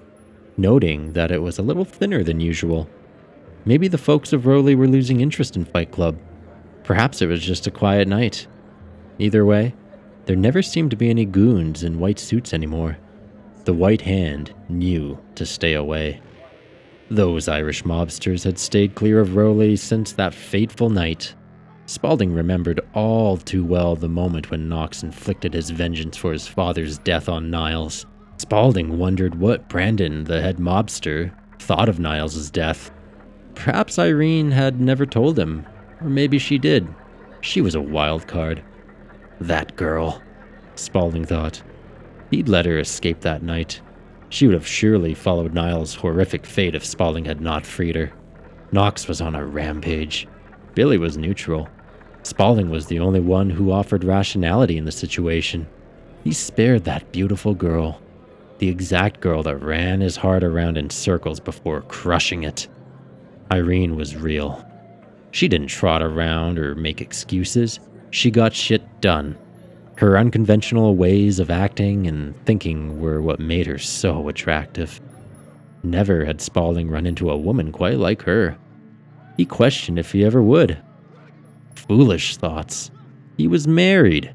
noting 0.57 1.13
that 1.13 1.31
it 1.31 1.41
was 1.41 1.57
a 1.57 1.63
little 1.63 1.85
thinner 1.85 2.23
than 2.23 2.39
usual. 2.39 2.87
Maybe 3.65 3.87
the 3.87 3.97
folks 3.97 4.33
of 4.33 4.45
Rowley 4.45 4.75
were 4.75 4.87
losing 4.87 5.21
interest 5.21 5.55
in 5.55 5.65
Fight 5.65 5.91
Club. 5.91 6.17
Perhaps 6.83 7.21
it 7.21 7.27
was 7.27 7.41
just 7.41 7.67
a 7.67 7.71
quiet 7.71 8.07
night. 8.07 8.47
Either 9.19 9.45
way, 9.45 9.73
there 10.25 10.35
never 10.35 10.61
seemed 10.61 10.91
to 10.91 10.97
be 10.97 11.09
any 11.09 11.25
goons 11.25 11.83
in 11.83 11.99
white 11.99 12.19
suits 12.19 12.53
anymore. 12.53 12.97
The 13.65 13.73
White 13.73 14.01
Hand 14.01 14.53
knew 14.67 15.17
to 15.35 15.45
stay 15.45 15.73
away. 15.73 16.21
Those 17.09 17.47
Irish 17.47 17.83
mobsters 17.83 18.43
had 18.43 18.59
stayed 18.59 18.95
clear 18.95 19.19
of 19.21 19.35
Rowley 19.35 19.75
since 19.77 20.11
that 20.13 20.33
fateful 20.33 20.89
night. 20.89 21.33
Spaulding 21.85 22.33
remembered 22.33 22.81
all 22.93 23.37
too 23.37 23.63
well 23.63 23.95
the 23.95 24.09
moment 24.09 24.51
when 24.51 24.67
Knox 24.67 25.03
inflicted 25.03 25.53
his 25.53 25.69
vengeance 25.69 26.17
for 26.17 26.33
his 26.33 26.47
father's 26.47 26.97
death 26.97 27.29
on 27.29 27.49
Niles. 27.49 28.05
Spaulding 28.37 28.97
wondered 28.97 29.35
what 29.35 29.69
Brandon, 29.69 30.25
the 30.25 30.41
head 30.41 30.57
mobster, 30.57 31.33
thought 31.59 31.87
of 31.87 31.99
Niles's 31.99 32.49
death. 32.49 32.91
Perhaps 33.55 33.97
Irene 33.97 34.51
had 34.51 34.81
never 34.81 35.05
told 35.05 35.39
him, 35.39 35.65
or 36.01 36.09
maybe 36.09 36.37
she 36.37 36.57
did. 36.57 36.87
She 37.41 37.61
was 37.61 37.75
a 37.75 37.81
wild 37.81 38.27
card. 38.27 38.61
That 39.39 39.75
girl, 39.75 40.21
Spaulding 40.75 41.25
thought. 41.25 41.61
He'd 42.33 42.49
let 42.49 42.65
her 42.65 42.79
escape 42.79 43.19
that 43.19 43.43
night. 43.43 43.79
She 44.29 44.47
would 44.47 44.55
have 44.55 44.65
surely 44.65 45.13
followed 45.13 45.53
Niles' 45.53 45.93
horrific 45.93 46.47
fate 46.47 46.73
if 46.73 46.83
Spaulding 46.83 47.25
had 47.25 47.41
not 47.41 47.63
freed 47.63 47.95
her. 47.95 48.11
Knox 48.71 49.07
was 49.07 49.21
on 49.21 49.35
a 49.35 49.45
rampage. 49.45 50.27
Billy 50.73 50.97
was 50.97 51.15
neutral. 51.15 51.69
Spaulding 52.23 52.71
was 52.71 52.87
the 52.87 52.97
only 52.97 53.19
one 53.19 53.51
who 53.51 53.71
offered 53.71 54.03
rationality 54.03 54.79
in 54.79 54.85
the 54.85 54.91
situation. 54.91 55.67
He 56.23 56.33
spared 56.33 56.85
that 56.85 57.11
beautiful 57.11 57.53
girl, 57.53 58.01
the 58.57 58.67
exact 58.67 59.19
girl 59.19 59.43
that 59.43 59.57
ran 59.57 60.01
his 60.01 60.15
heart 60.15 60.43
around 60.43 60.75
in 60.75 60.89
circles 60.89 61.39
before 61.39 61.81
crushing 61.81 62.41
it. 62.41 62.67
Irene 63.51 63.95
was 63.95 64.15
real. 64.15 64.67
She 65.29 65.47
didn't 65.47 65.67
trot 65.67 66.01
around 66.01 66.57
or 66.57 66.73
make 66.73 66.99
excuses. 66.99 67.79
She 68.09 68.31
got 68.31 68.55
shit 68.55 69.01
done. 69.01 69.37
Her 69.97 70.17
unconventional 70.17 70.95
ways 70.95 71.39
of 71.39 71.51
acting 71.51 72.07
and 72.07 72.35
thinking 72.45 72.99
were 72.99 73.21
what 73.21 73.39
made 73.39 73.67
her 73.67 73.77
so 73.77 74.27
attractive. 74.27 74.99
Never 75.83 76.25
had 76.25 76.41
Spaulding 76.41 76.89
run 76.89 77.05
into 77.05 77.29
a 77.29 77.37
woman 77.37 77.71
quite 77.71 77.97
like 77.97 78.23
her. 78.23 78.57
He 79.37 79.45
questioned 79.45 79.99
if 79.99 80.11
he 80.11 80.25
ever 80.25 80.41
would. 80.41 80.77
Foolish 81.75 82.37
thoughts. 82.37 82.91
He 83.37 83.47
was 83.47 83.67
married. 83.67 84.33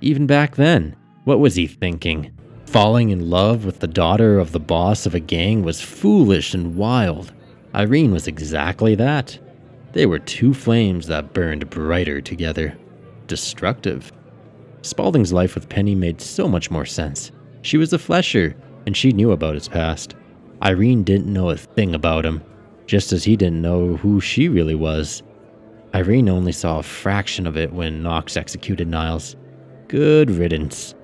Even 0.00 0.26
back 0.26 0.56
then, 0.56 0.96
what 1.24 1.40
was 1.40 1.54
he 1.54 1.66
thinking? 1.66 2.32
Falling 2.66 3.10
in 3.10 3.30
love 3.30 3.64
with 3.64 3.80
the 3.80 3.86
daughter 3.86 4.38
of 4.38 4.52
the 4.52 4.60
boss 4.60 5.06
of 5.06 5.14
a 5.14 5.20
gang 5.20 5.62
was 5.62 5.80
foolish 5.80 6.54
and 6.54 6.76
wild. 6.76 7.32
Irene 7.74 8.12
was 8.12 8.26
exactly 8.26 8.94
that. 8.94 9.38
They 9.92 10.06
were 10.06 10.18
two 10.18 10.54
flames 10.54 11.06
that 11.06 11.32
burned 11.32 11.70
brighter 11.70 12.20
together. 12.20 12.76
Destructive. 13.26 14.12
Spaulding's 14.84 15.32
life 15.32 15.54
with 15.54 15.70
Penny 15.70 15.94
made 15.94 16.20
so 16.20 16.46
much 16.46 16.70
more 16.70 16.84
sense. 16.84 17.32
She 17.62 17.78
was 17.78 17.94
a 17.94 17.98
flesher, 17.98 18.54
and 18.86 18.94
she 18.94 19.12
knew 19.12 19.32
about 19.32 19.54
his 19.54 19.66
past. 19.66 20.14
Irene 20.62 21.02
didn't 21.04 21.32
know 21.32 21.48
a 21.48 21.56
thing 21.56 21.94
about 21.94 22.26
him, 22.26 22.42
just 22.86 23.10
as 23.10 23.24
he 23.24 23.34
didn't 23.34 23.62
know 23.62 23.96
who 23.96 24.20
she 24.20 24.46
really 24.48 24.74
was. 24.74 25.22
Irene 25.94 26.28
only 26.28 26.52
saw 26.52 26.78
a 26.80 26.82
fraction 26.82 27.46
of 27.46 27.56
it 27.56 27.72
when 27.72 28.02
Knox 28.02 28.36
executed 28.36 28.86
Niles. 28.86 29.36
Good 29.88 30.30
riddance. 30.30 30.94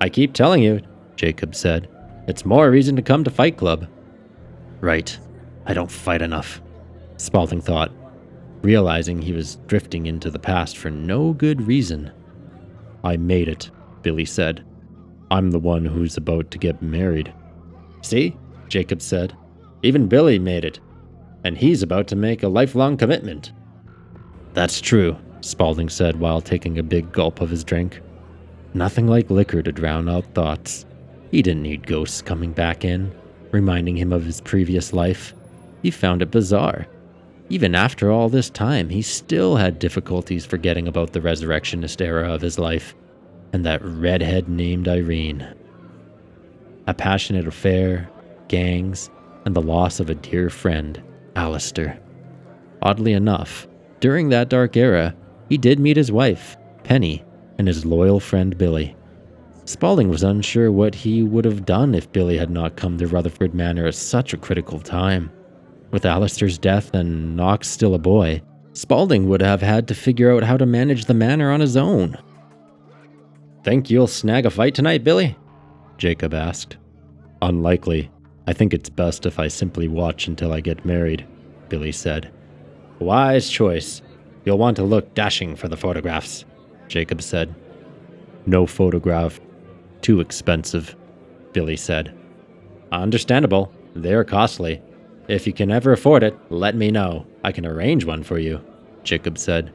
I 0.00 0.08
keep 0.08 0.32
telling 0.32 0.64
you, 0.64 0.80
Jacob 1.14 1.54
said. 1.54 1.88
It's 2.26 2.44
more 2.44 2.70
reason 2.70 2.96
to 2.96 3.02
come 3.02 3.22
to 3.22 3.30
Fight 3.30 3.56
Club. 3.56 3.86
Right. 4.80 5.16
I 5.66 5.74
don't 5.74 5.90
fight 5.90 6.22
enough, 6.22 6.60
Spaulding 7.18 7.60
thought, 7.60 7.92
realizing 8.62 9.22
he 9.22 9.32
was 9.32 9.56
drifting 9.68 10.06
into 10.06 10.28
the 10.28 10.40
past 10.40 10.76
for 10.76 10.90
no 10.90 11.32
good 11.34 11.62
reason. 11.62 12.10
I 13.04 13.16
made 13.16 13.48
it, 13.48 13.70
Billy 14.02 14.24
said. 14.24 14.64
I'm 15.30 15.50
the 15.50 15.58
one 15.58 15.84
who's 15.84 16.16
about 16.16 16.50
to 16.50 16.58
get 16.58 16.82
married. 16.82 17.32
See? 18.02 18.36
Jacob 18.68 19.02
said. 19.02 19.36
Even 19.82 20.06
Billy 20.06 20.38
made 20.38 20.64
it. 20.64 20.78
And 21.44 21.56
he's 21.56 21.82
about 21.82 22.06
to 22.08 22.16
make 22.16 22.42
a 22.42 22.48
lifelong 22.48 22.96
commitment. 22.96 23.52
That's 24.54 24.80
true, 24.80 25.16
Spaulding 25.40 25.88
said 25.88 26.20
while 26.20 26.40
taking 26.40 26.78
a 26.78 26.82
big 26.82 27.10
gulp 27.12 27.40
of 27.40 27.50
his 27.50 27.64
drink. 27.64 28.00
Nothing 28.74 29.08
like 29.08 29.30
liquor 29.30 29.62
to 29.62 29.72
drown 29.72 30.08
out 30.08 30.24
thoughts. 30.34 30.86
He 31.30 31.42
didn't 31.42 31.62
need 31.62 31.86
ghosts 31.86 32.22
coming 32.22 32.52
back 32.52 32.84
in, 32.84 33.12
reminding 33.50 33.96
him 33.96 34.12
of 34.12 34.24
his 34.24 34.40
previous 34.40 34.92
life. 34.92 35.34
He 35.82 35.90
found 35.90 36.22
it 36.22 36.30
bizarre. 36.30 36.86
Even 37.52 37.74
after 37.74 38.10
all 38.10 38.30
this 38.30 38.48
time, 38.48 38.88
he 38.88 39.02
still 39.02 39.56
had 39.56 39.78
difficulties 39.78 40.46
forgetting 40.46 40.88
about 40.88 41.12
the 41.12 41.20
resurrectionist 41.20 42.00
era 42.00 42.32
of 42.32 42.40
his 42.40 42.58
life 42.58 42.94
and 43.52 43.62
that 43.66 43.84
redhead 43.84 44.48
named 44.48 44.88
Irene. 44.88 45.46
A 46.86 46.94
passionate 46.94 47.46
affair, 47.46 48.08
gangs, 48.48 49.10
and 49.44 49.54
the 49.54 49.60
loss 49.60 50.00
of 50.00 50.08
a 50.08 50.14
dear 50.14 50.48
friend, 50.48 51.02
Alistair. 51.36 52.00
Oddly 52.80 53.12
enough, 53.12 53.68
during 54.00 54.30
that 54.30 54.48
dark 54.48 54.74
era, 54.74 55.14
he 55.50 55.58
did 55.58 55.78
meet 55.78 55.98
his 55.98 56.10
wife, 56.10 56.56
Penny, 56.84 57.22
and 57.58 57.68
his 57.68 57.84
loyal 57.84 58.18
friend 58.18 58.56
Billy. 58.56 58.96
Spaulding 59.66 60.08
was 60.08 60.22
unsure 60.22 60.72
what 60.72 60.94
he 60.94 61.22
would 61.22 61.44
have 61.44 61.66
done 61.66 61.94
if 61.94 62.10
Billy 62.12 62.38
had 62.38 62.48
not 62.48 62.76
come 62.76 62.96
to 62.96 63.06
Rutherford 63.06 63.52
Manor 63.52 63.88
at 63.88 63.94
such 63.94 64.32
a 64.32 64.38
critical 64.38 64.80
time. 64.80 65.30
With 65.92 66.04
Alistair's 66.04 66.58
death 66.58 66.92
and 66.94 67.36
Knox 67.36 67.68
still 67.68 67.94
a 67.94 67.98
boy, 67.98 68.42
Spaulding 68.74 69.28
would 69.28 69.42
have 69.42 69.60
had 69.60 69.86
to 69.88 69.94
figure 69.94 70.34
out 70.34 70.42
how 70.42 70.56
to 70.56 70.64
manage 70.64 71.04
the 71.04 71.14
manor 71.14 71.50
on 71.50 71.60
his 71.60 71.76
own. 71.76 72.16
Think 73.64 73.90
you'll 73.90 74.06
snag 74.06 74.46
a 74.46 74.50
fight 74.50 74.74
tonight, 74.74 75.04
Billy? 75.04 75.36
Jacob 75.98 76.32
asked. 76.32 76.78
Unlikely. 77.42 78.10
I 78.46 78.54
think 78.54 78.72
it's 78.72 78.88
best 78.88 79.26
if 79.26 79.38
I 79.38 79.48
simply 79.48 79.88
watch 79.88 80.26
until 80.26 80.52
I 80.52 80.60
get 80.60 80.84
married, 80.84 81.26
Billy 81.68 81.92
said. 81.92 82.32
Wise 82.98 83.48
choice. 83.48 84.00
You'll 84.44 84.58
want 84.58 84.76
to 84.78 84.84
look 84.84 85.14
dashing 85.14 85.54
for 85.54 85.68
the 85.68 85.76
photographs, 85.76 86.44
Jacob 86.88 87.22
said. 87.22 87.54
No 88.46 88.66
photograph. 88.66 89.38
Too 90.00 90.20
expensive, 90.20 90.96
Billy 91.52 91.76
said. 91.76 92.16
Understandable. 92.90 93.72
They're 93.94 94.24
costly. 94.24 94.82
If 95.32 95.46
you 95.46 95.54
can 95.54 95.70
ever 95.70 95.92
afford 95.92 96.22
it, 96.22 96.38
let 96.50 96.76
me 96.76 96.90
know. 96.90 97.26
I 97.42 97.52
can 97.52 97.64
arrange 97.64 98.04
one 98.04 98.22
for 98.22 98.38
you, 98.38 98.60
Jacob 99.02 99.38
said. 99.38 99.72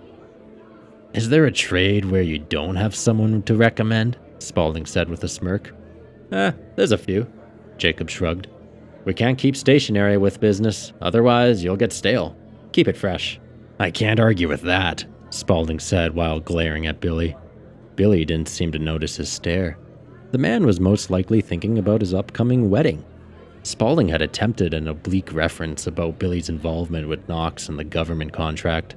Is 1.16 1.30
there 1.30 1.46
a 1.46 1.52
trade 1.52 2.06
where 2.06 2.22
you 2.22 2.38
don't 2.38 2.76
have 2.76 2.94
someone 2.94 3.42
to 3.42 3.56
recommend? 3.56 4.20
Spaulding 4.38 4.86
said 4.86 5.10
with 5.10 5.24
a 5.24 5.28
smirk. 5.28 5.74
Eh, 6.32 6.52
there's 6.76 6.92
a 6.92 6.98
few, 6.98 7.26
Jacob 7.80 8.08
shrugged. 8.08 8.46
We 9.06 9.16
can't 9.16 9.40
keep 9.40 9.56
stationary 9.56 10.18
with 10.18 10.40
business, 10.40 10.94
otherwise, 11.02 11.64
you'll 11.64 11.76
get 11.76 11.92
stale. 11.92 12.38
Keep 12.72 12.90
it 12.90 12.98
fresh. 12.98 13.40
I 13.80 13.90
can't 13.90 14.20
argue 14.20 14.48
with 14.48 14.62
that, 14.62 15.06
Spaulding 15.32 15.80
said 15.80 16.14
while 16.14 16.40
glaring 16.40 16.86
at 16.86 17.02
Billy. 17.02 17.36
Billy 17.96 18.26
didn't 18.26 18.50
seem 18.50 18.72
to 18.74 18.80
notice 18.80 19.16
his 19.16 19.30
stare. 19.30 19.80
The 20.30 20.38
man 20.38 20.68
was 20.68 20.80
most 20.80 21.10
likely 21.10 21.42
thinking 21.42 21.80
about 21.80 22.02
his 22.02 22.14
upcoming 22.14 22.70
wedding. 22.70 23.04
Spaulding 23.64 24.08
had 24.08 24.22
attempted 24.22 24.74
an 24.74 24.88
oblique 24.88 25.34
reference 25.34 25.88
about 25.88 26.20
Billy's 26.20 26.50
involvement 26.50 27.08
with 27.08 27.28
Knox 27.28 27.68
and 27.68 27.78
the 27.78 27.84
government 27.84 28.32
contract, 28.32 28.96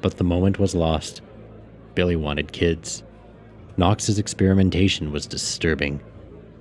but 0.00 0.16
the 0.16 0.24
moment 0.24 0.58
was 0.58 0.74
lost. 0.74 1.22
Billy 1.94 2.16
wanted 2.16 2.52
kids. 2.52 3.02
Knox's 3.76 4.18
experimentation 4.18 5.12
was 5.12 5.26
disturbing. 5.26 6.00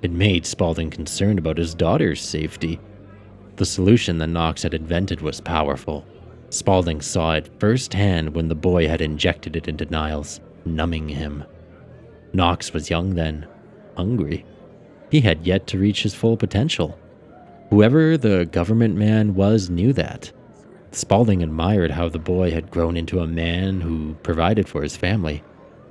It 0.01 0.11
made 0.11 0.45
Spaulding 0.45 0.89
concerned 0.89 1.39
about 1.39 1.57
his 1.57 1.75
daughter's 1.75 2.21
safety. 2.21 2.79
The 3.57 3.65
solution 3.65 4.17
that 4.17 4.27
Knox 4.27 4.63
had 4.63 4.73
invented 4.73 5.21
was 5.21 5.39
powerful. 5.39 6.05
Spaulding 6.49 7.01
saw 7.01 7.33
it 7.33 7.49
firsthand 7.59 8.35
when 8.35 8.47
the 8.47 8.55
boy 8.55 8.87
had 8.87 9.01
injected 9.01 9.55
it 9.55 9.67
into 9.67 9.85
Niles, 9.85 10.39
numbing 10.65 11.09
him. 11.09 11.43
Knox 12.33 12.73
was 12.73 12.89
young 12.89 13.15
then, 13.15 13.47
hungry. 13.95 14.45
He 15.09 15.21
had 15.21 15.45
yet 15.45 15.67
to 15.67 15.79
reach 15.79 16.03
his 16.03 16.13
full 16.13 16.37
potential. 16.37 16.97
Whoever 17.75 18.17
the 18.17 18.45
government 18.45 18.95
man 18.95 19.35
was 19.35 19.69
knew 19.69 19.91
that. 19.91 20.31
Spaulding 20.91 21.43
admired 21.43 21.91
how 21.91 22.07
the 22.07 22.17
boy 22.17 22.51
had 22.51 22.71
grown 22.71 22.95
into 22.95 23.19
a 23.19 23.27
man 23.27 23.81
who 23.81 24.13
provided 24.23 24.69
for 24.69 24.81
his 24.81 24.95
family. 24.95 25.43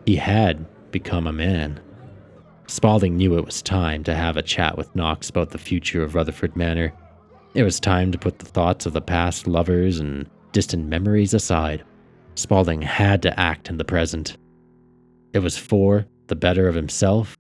He 0.07 0.17
had 0.17 0.65
become 0.93 1.27
a 1.27 1.33
man. 1.35 1.79
Spaulding 2.69 3.19
knew 3.19 3.37
it 3.37 3.45
was 3.45 3.61
time 3.61 4.03
to 4.05 4.15
have 4.15 4.39
a 4.39 4.43
chat 4.43 4.79
with 4.79 4.97
Knox 4.97 5.29
about 5.29 5.51
the 5.51 5.59
future 5.59 6.03
of 6.03 6.15
Rutherford 6.15 6.57
Manor. 6.57 6.95
It 7.53 7.65
was 7.65 7.79
time 7.79 8.11
to 8.13 8.19
put 8.19 8.39
the 8.39 8.47
thoughts 8.47 8.87
of 8.87 8.95
the 8.95 9.03
past 9.03 9.47
lovers 9.47 10.01
and 10.01 10.27
distant 10.53 10.87
memories 10.87 11.35
aside. 11.35 11.85
Spaulding 12.35 12.81
had 12.81 13.21
to 13.21 13.39
act 13.39 13.69
in 13.69 13.77
the 13.77 13.85
present. 13.85 14.39
It 15.35 15.41
was 15.41 15.59
for 15.59 16.07
the 16.29 16.35
better 16.35 16.67
of 16.67 16.77
himself 16.77 17.37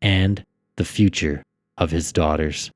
and 0.00 0.42
the 0.76 0.86
future 0.86 1.42
of 1.76 1.90
his 1.90 2.14
daughters. 2.14 2.70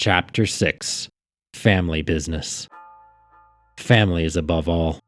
Chapter 0.00 0.46
6 0.46 1.08
Family 1.54 2.02
Business 2.02 2.68
Family 3.76 4.24
is 4.24 4.36
above 4.36 4.68
all. 4.68 5.00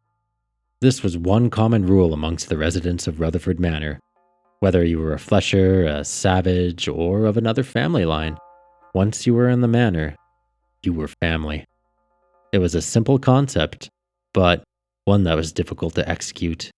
This 0.80 1.04
was 1.04 1.16
one 1.16 1.48
common 1.48 1.86
rule 1.86 2.12
amongst 2.12 2.48
the 2.48 2.58
residents 2.58 3.06
of 3.06 3.20
Rutherford 3.20 3.60
Manor. 3.60 4.00
Whether 4.58 4.84
you 4.84 4.98
were 4.98 5.12
a 5.12 5.18
flesher, 5.20 5.84
a 5.86 6.04
savage, 6.04 6.88
or 6.88 7.26
of 7.26 7.36
another 7.36 7.62
family 7.62 8.04
line, 8.04 8.36
once 8.92 9.28
you 9.28 9.34
were 9.34 9.48
in 9.48 9.60
the 9.60 9.68
manor, 9.68 10.16
you 10.82 10.92
were 10.92 11.06
family. 11.06 11.64
It 12.52 12.58
was 12.58 12.74
a 12.74 12.82
simple 12.82 13.20
concept, 13.20 13.90
but 14.34 14.64
one 15.04 15.22
that 15.22 15.36
was 15.36 15.52
difficult 15.52 15.94
to 15.94 16.08
execute. 16.08 16.68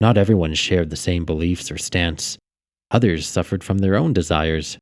Not 0.00 0.16
everyone 0.16 0.54
shared 0.54 0.88
the 0.88 0.96
same 0.96 1.26
beliefs 1.26 1.70
or 1.70 1.76
stance. 1.76 2.38
Others 2.90 3.28
suffered 3.28 3.62
from 3.62 3.78
their 3.80 3.96
own 3.96 4.14
desires. 4.14 4.78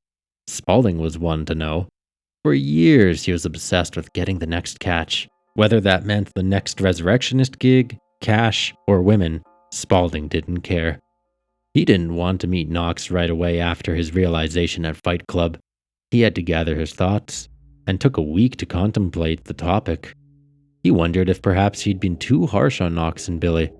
Spaulding 0.46 0.98
was 0.98 1.18
one 1.18 1.44
to 1.46 1.56
know. 1.56 1.88
For 2.44 2.54
years, 2.54 3.24
he 3.24 3.32
was 3.32 3.44
obsessed 3.44 3.96
with 3.96 4.12
getting 4.12 4.38
the 4.38 4.46
next 4.46 4.80
catch, 4.80 5.28
whether 5.54 5.80
that 5.80 6.04
meant 6.04 6.34
the 6.34 6.42
next 6.42 6.80
resurrectionist 6.80 7.58
gig, 7.58 7.98
cash, 8.20 8.74
or 8.88 9.00
women, 9.00 9.42
Spaulding 9.70 10.28
didn't 10.28 10.60
care. 10.62 10.98
He 11.72 11.84
didn't 11.84 12.14
want 12.14 12.40
to 12.40 12.46
meet 12.46 12.68
Knox 12.68 13.10
right 13.10 13.30
away 13.30 13.60
after 13.60 13.94
his 13.94 14.12
realization 14.12 14.84
at 14.84 15.02
Fight 15.02 15.26
Club. 15.28 15.56
He 16.10 16.20
had 16.20 16.34
to 16.34 16.42
gather 16.42 16.76
his 16.76 16.92
thoughts, 16.92 17.48
and 17.86 18.00
took 18.00 18.16
a 18.16 18.22
week 18.22 18.56
to 18.56 18.66
contemplate 18.66 19.44
the 19.44 19.54
topic. 19.54 20.14
He 20.82 20.90
wondered 20.90 21.28
if 21.28 21.42
perhaps 21.42 21.80
he'd 21.80 22.00
been 22.00 22.16
too 22.16 22.46
harsh 22.46 22.80
on 22.80 22.94
Knox 22.94 23.28
and 23.28 23.40
Billy. 23.40 23.70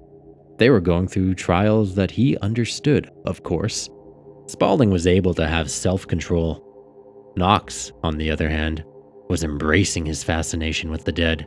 They 0.59 0.71
were 0.71 0.81
going 0.81 1.09
through 1.09 1.35
trials 1.35 1.95
that 1.97 2.12
he 2.12 2.37
understood, 2.38 3.11
of 3.26 3.42
course. 3.42 3.88
Spaulding 4.47 4.90
was 4.90 5.07
able 5.07 5.35
to 5.35 5.47
have 5.47 5.71
self 5.71 6.07
control. 6.07 6.72
Knox, 7.37 7.93
on 8.03 8.19
the 8.19 8.31
other 8.31 8.49
hand, 8.49 8.85
was 9.29 9.45
embracing 9.45 10.07
his 10.07 10.23
fascination 10.23 10.91
with 10.91 11.05
the 11.05 11.12
dead 11.12 11.47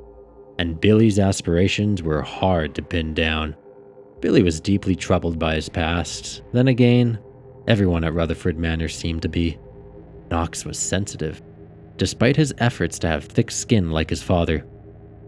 and 0.58 0.80
Billy's 0.80 1.20
aspirations 1.20 2.02
were 2.02 2.22
hard 2.22 2.76
to 2.76 2.82
pin 2.82 3.14
down. 3.14 3.56
Billy 4.22 4.42
was 4.42 4.62
deeply 4.62 4.96
troubled 4.96 5.38
by 5.38 5.56
his 5.56 5.70
past. 5.70 6.42
Then 6.54 6.68
again, 6.68 7.20
everyone 7.68 8.04
at 8.04 8.14
Rutherford 8.14 8.58
Manor 8.58 8.88
seemed 8.88 9.22
to 9.24 9.30
be. 9.30 9.58
Knox 10.32 10.66
was 10.66 10.80
sensitive, 10.80 11.42
despite 11.98 12.36
his 12.36 12.54
efforts 12.58 12.98
to 13.00 13.08
have 13.08 13.26
thick 13.26 13.52
skin 13.52 13.92
like 13.92 14.10
his 14.10 14.24
father. 14.24 14.66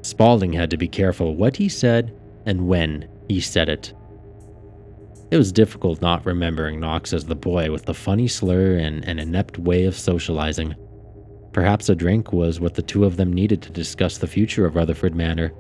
Spaulding 0.02 0.54
had 0.54 0.70
to 0.70 0.78
be 0.78 0.88
careful 0.88 1.36
what 1.36 1.58
he 1.58 1.68
said 1.68 2.18
and 2.46 2.68
when 2.68 3.08
he 3.28 3.42
said 3.42 3.68
it. 3.68 3.94
It 5.30 5.38
was 5.38 5.52
difficult 5.52 6.02
not 6.02 6.26
remembering 6.26 6.80
Knox 6.80 7.12
as 7.12 7.26
the 7.26 7.36
boy 7.36 7.70
with 7.70 7.86
the 7.86 7.94
funny 7.94 8.30
slur 8.30 8.78
and 8.78 9.04
an 9.06 9.20
inept 9.20 9.60
way 9.60 9.84
of 9.84 9.98
socializing. 9.98 10.74
Perhaps 11.52 11.90
a 11.90 11.96
drink 11.96 12.32
was 12.32 12.60
what 12.60 12.76
the 12.76 12.82
two 12.82 13.04
of 13.04 13.18
them 13.18 13.34
needed 13.34 13.62
to 13.64 13.72
discuss 13.72 14.18
the 14.18 14.28
future 14.28 14.66
of 14.66 14.76
Rutherford 14.76 15.16
Manor. 15.16 15.52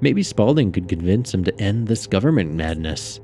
Maybe 0.00 0.22
Spaulding 0.22 0.72
could 0.72 0.88
convince 0.88 1.34
him 1.34 1.44
to 1.44 1.60
end 1.60 1.88
this 1.88 2.06
government 2.06 2.54
madness. 2.54 3.20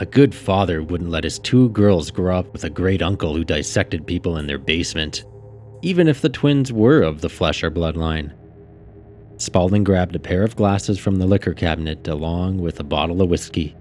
A 0.00 0.06
good 0.06 0.34
father 0.34 0.82
wouldn't 0.82 1.10
let 1.10 1.24
his 1.24 1.38
two 1.38 1.70
girls 1.70 2.10
grow 2.10 2.38
up 2.38 2.52
with 2.52 2.64
a 2.64 2.70
great 2.70 3.00
uncle 3.00 3.34
who 3.34 3.44
dissected 3.44 4.06
people 4.06 4.36
in 4.36 4.46
their 4.46 4.58
basement, 4.58 5.24
even 5.80 6.08
if 6.08 6.20
the 6.20 6.28
twins 6.28 6.72
were 6.72 7.00
of 7.00 7.22
the 7.22 7.30
flesh 7.30 7.62
or 7.62 7.70
bloodline. 7.70 8.34
Spaulding 9.38 9.84
grabbed 9.84 10.14
a 10.14 10.18
pair 10.18 10.42
of 10.42 10.56
glasses 10.56 10.98
from 10.98 11.16
the 11.16 11.26
liquor 11.26 11.54
cabinet 11.54 12.06
along 12.08 12.58
with 12.58 12.80
a 12.80 12.84
bottle 12.84 13.22
of 13.22 13.30
whiskey. 13.30 13.74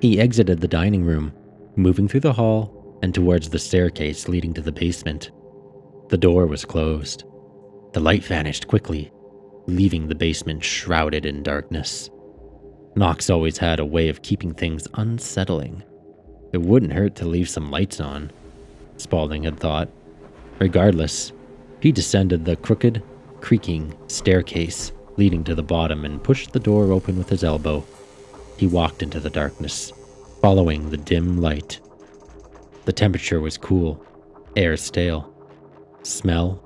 He 0.00 0.20
exited 0.20 0.60
the 0.60 0.68
dining 0.68 1.04
room, 1.04 1.32
moving 1.76 2.08
through 2.08 2.20
the 2.20 2.32
hall 2.32 2.98
and 3.02 3.14
towards 3.14 3.48
the 3.48 3.58
staircase 3.58 4.28
leading 4.28 4.52
to 4.54 4.62
the 4.62 4.72
basement. 4.72 5.30
The 6.08 6.18
door 6.18 6.46
was 6.46 6.64
closed. 6.64 7.24
The 7.92 8.00
light 8.00 8.24
vanished 8.24 8.68
quickly, 8.68 9.12
leaving 9.66 10.08
the 10.08 10.14
basement 10.14 10.64
shrouded 10.64 11.26
in 11.26 11.42
darkness. 11.42 12.10
Knox 12.94 13.30
always 13.30 13.58
had 13.58 13.80
a 13.80 13.84
way 13.84 14.08
of 14.08 14.22
keeping 14.22 14.54
things 14.54 14.88
unsettling. 14.94 15.82
It 16.52 16.62
wouldn't 16.62 16.92
hurt 16.92 17.14
to 17.16 17.26
leave 17.26 17.48
some 17.48 17.70
lights 17.70 18.00
on, 18.00 18.30
Spaulding 18.96 19.42
had 19.42 19.58
thought. 19.58 19.88
Regardless, 20.58 21.32
he 21.80 21.92
descended 21.92 22.44
the 22.44 22.56
crooked, 22.56 23.02
creaking 23.40 23.94
staircase 24.08 24.92
leading 25.16 25.44
to 25.44 25.54
the 25.54 25.62
bottom 25.62 26.04
and 26.04 26.22
pushed 26.22 26.52
the 26.52 26.60
door 26.60 26.92
open 26.92 27.16
with 27.16 27.28
his 27.28 27.44
elbow. 27.44 27.84
He 28.56 28.66
walked 28.66 29.02
into 29.02 29.20
the 29.20 29.30
darkness, 29.30 29.92
following 30.40 30.90
the 30.90 30.96
dim 30.96 31.40
light. 31.40 31.80
The 32.84 32.92
temperature 32.92 33.40
was 33.40 33.58
cool, 33.58 34.04
air 34.56 34.76
stale. 34.76 35.32
Smell 36.02 36.62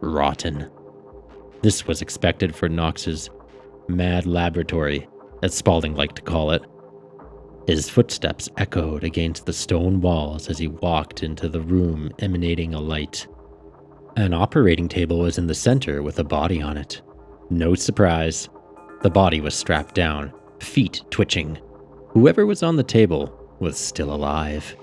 rotten. 0.00 0.68
This 1.62 1.86
was 1.86 2.02
expected 2.02 2.54
for 2.54 2.68
Knox's 2.68 3.30
mad 3.88 4.26
laboratory, 4.26 5.06
as 5.42 5.54
Spaulding 5.54 5.94
liked 5.94 6.16
to 6.16 6.22
call 6.22 6.50
it. 6.50 6.62
His 7.66 7.88
footsteps 7.88 8.48
echoed 8.56 9.04
against 9.04 9.46
the 9.46 9.52
stone 9.52 10.00
walls 10.00 10.48
as 10.48 10.58
he 10.58 10.68
walked 10.68 11.22
into 11.22 11.48
the 11.48 11.60
room 11.60 12.10
emanating 12.18 12.74
a 12.74 12.80
light. 12.80 13.26
An 14.16 14.34
operating 14.34 14.88
table 14.88 15.20
was 15.20 15.38
in 15.38 15.46
the 15.46 15.54
center 15.54 16.02
with 16.02 16.18
a 16.18 16.24
body 16.24 16.60
on 16.60 16.76
it. 16.76 17.00
No 17.48 17.74
surprise. 17.74 18.48
The 19.02 19.10
body 19.10 19.40
was 19.40 19.54
strapped 19.54 19.94
down, 19.94 20.32
feet 20.60 21.02
twitching. 21.10 21.58
Whoever 22.08 22.46
was 22.46 22.62
on 22.62 22.76
the 22.76 22.82
table 22.82 23.32
was 23.58 23.76
still 23.78 24.12
alive. 24.12 24.76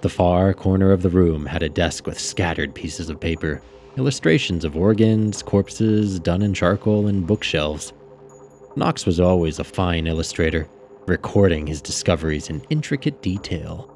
The 0.00 0.08
far 0.08 0.52
corner 0.52 0.92
of 0.92 1.02
the 1.02 1.10
room 1.10 1.46
had 1.46 1.62
a 1.62 1.68
desk 1.68 2.06
with 2.06 2.18
scattered 2.18 2.74
pieces 2.74 3.08
of 3.08 3.20
paper, 3.20 3.62
illustrations 3.96 4.64
of 4.64 4.76
organs, 4.76 5.42
corpses 5.42 6.20
done 6.20 6.42
in 6.42 6.52
charcoal, 6.54 7.06
and 7.06 7.26
bookshelves. 7.26 7.92
Knox 8.76 9.06
was 9.06 9.20
always 9.20 9.58
a 9.58 9.64
fine 9.64 10.06
illustrator, 10.06 10.68
recording 11.06 11.66
his 11.66 11.80
discoveries 11.80 12.50
in 12.50 12.64
intricate 12.70 13.22
detail. 13.22 13.90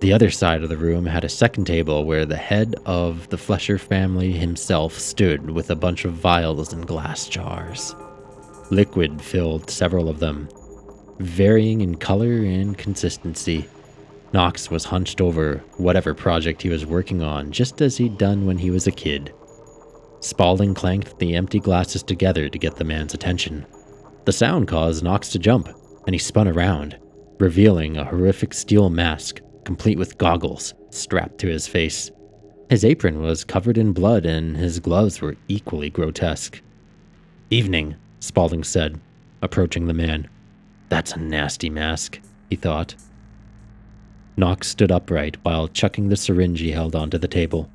The 0.00 0.12
other 0.12 0.30
side 0.30 0.62
of 0.62 0.68
the 0.68 0.76
room 0.76 1.06
had 1.06 1.24
a 1.24 1.28
second 1.28 1.64
table 1.64 2.04
where 2.04 2.26
the 2.26 2.36
head 2.36 2.74
of 2.84 3.28
the 3.30 3.38
Flesher 3.38 3.78
family 3.78 4.32
himself 4.32 4.98
stood 4.98 5.50
with 5.50 5.70
a 5.70 5.76
bunch 5.76 6.04
of 6.04 6.12
vials 6.12 6.72
and 6.72 6.86
glass 6.86 7.28
jars. 7.28 7.94
Liquid 8.70 9.20
filled 9.20 9.70
several 9.70 10.08
of 10.08 10.20
them, 10.20 10.48
varying 11.18 11.82
in 11.82 11.96
color 11.96 12.42
and 12.44 12.76
consistency. 12.76 13.68
Knox 14.32 14.70
was 14.70 14.84
hunched 14.84 15.20
over 15.20 15.62
whatever 15.76 16.14
project 16.14 16.62
he 16.62 16.68
was 16.68 16.86
working 16.86 17.22
on, 17.22 17.52
just 17.52 17.80
as 17.80 17.96
he'd 17.96 18.18
done 18.18 18.46
when 18.46 18.58
he 18.58 18.70
was 18.70 18.86
a 18.86 18.92
kid. 18.92 19.32
Spaulding 20.20 20.74
clanked 20.74 21.18
the 21.18 21.36
empty 21.36 21.60
glasses 21.60 22.02
together 22.02 22.48
to 22.48 22.58
get 22.58 22.76
the 22.76 22.84
man's 22.84 23.14
attention. 23.14 23.66
The 24.24 24.32
sound 24.32 24.66
caused 24.66 25.04
Knox 25.04 25.28
to 25.30 25.38
jump, 25.38 25.68
and 26.06 26.14
he 26.14 26.18
spun 26.18 26.48
around, 26.48 26.98
revealing 27.38 27.96
a 27.96 28.04
horrific 28.04 28.54
steel 28.54 28.88
mask, 28.88 29.40
complete 29.64 29.98
with 29.98 30.18
goggles, 30.18 30.72
strapped 30.90 31.38
to 31.38 31.48
his 31.48 31.68
face. 31.68 32.10
His 32.70 32.84
apron 32.84 33.20
was 33.20 33.44
covered 33.44 33.76
in 33.76 33.92
blood, 33.92 34.24
and 34.24 34.56
his 34.56 34.80
gloves 34.80 35.20
were 35.20 35.36
equally 35.48 35.90
grotesque. 35.90 36.62
Evening, 37.50 37.96
Spaulding 38.24 38.64
said, 38.64 38.98
approaching 39.42 39.86
the 39.86 39.92
man. 39.92 40.26
That's 40.88 41.12
a 41.12 41.20
nasty 41.20 41.68
mask, 41.68 42.20
he 42.48 42.56
thought. 42.56 42.94
Knox 44.38 44.66
stood 44.66 44.90
upright 44.90 45.36
while 45.42 45.68
chucking 45.68 46.08
the 46.08 46.16
syringe 46.16 46.60
he 46.60 46.70
held 46.70 46.96
onto 46.96 47.18
the 47.18 47.28
table. 47.28 47.68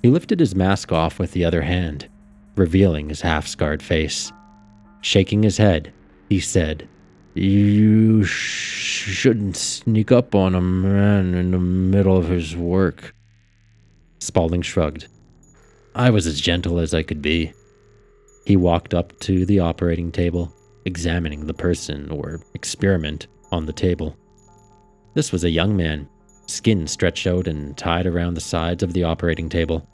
He 0.00 0.08
lifted 0.08 0.38
his 0.38 0.54
mask 0.54 0.92
off 0.92 1.18
with 1.18 1.32
the 1.32 1.44
other 1.44 1.62
hand, 1.62 2.08
revealing 2.54 3.08
his 3.08 3.22
half 3.22 3.48
scarred 3.48 3.82
face. 3.82 4.30
Shaking 5.00 5.42
his 5.42 5.58
head, 5.58 5.92
he 6.28 6.38
said, 6.38 6.86
You 7.34 8.22
sh- 8.22 9.10
shouldn't 9.10 9.56
sneak 9.56 10.12
up 10.12 10.36
on 10.36 10.54
a 10.54 10.60
man 10.60 11.34
in 11.34 11.50
the 11.50 11.58
middle 11.58 12.16
of 12.16 12.28
his 12.28 12.56
work. 12.56 13.12
Spaulding 14.20 14.62
shrugged. 14.62 15.08
I 15.96 16.10
was 16.10 16.28
as 16.28 16.40
gentle 16.40 16.78
as 16.78 16.94
I 16.94 17.02
could 17.02 17.20
be. 17.20 17.54
He 18.44 18.56
walked 18.56 18.94
up 18.94 19.18
to 19.20 19.44
the 19.44 19.60
operating 19.60 20.10
table, 20.10 20.52
examining 20.84 21.46
the 21.46 21.54
person 21.54 22.10
or 22.10 22.40
experiment 22.54 23.26
on 23.52 23.66
the 23.66 23.72
table. 23.72 24.16
This 25.14 25.32
was 25.32 25.44
a 25.44 25.50
young 25.50 25.76
man, 25.76 26.08
skin 26.46 26.86
stretched 26.86 27.26
out 27.26 27.46
and 27.46 27.76
tied 27.76 28.06
around 28.06 28.34
the 28.34 28.40
sides 28.40 28.82
of 28.82 28.92
the 28.92 29.04
operating 29.04 29.48
table. 29.48 29.86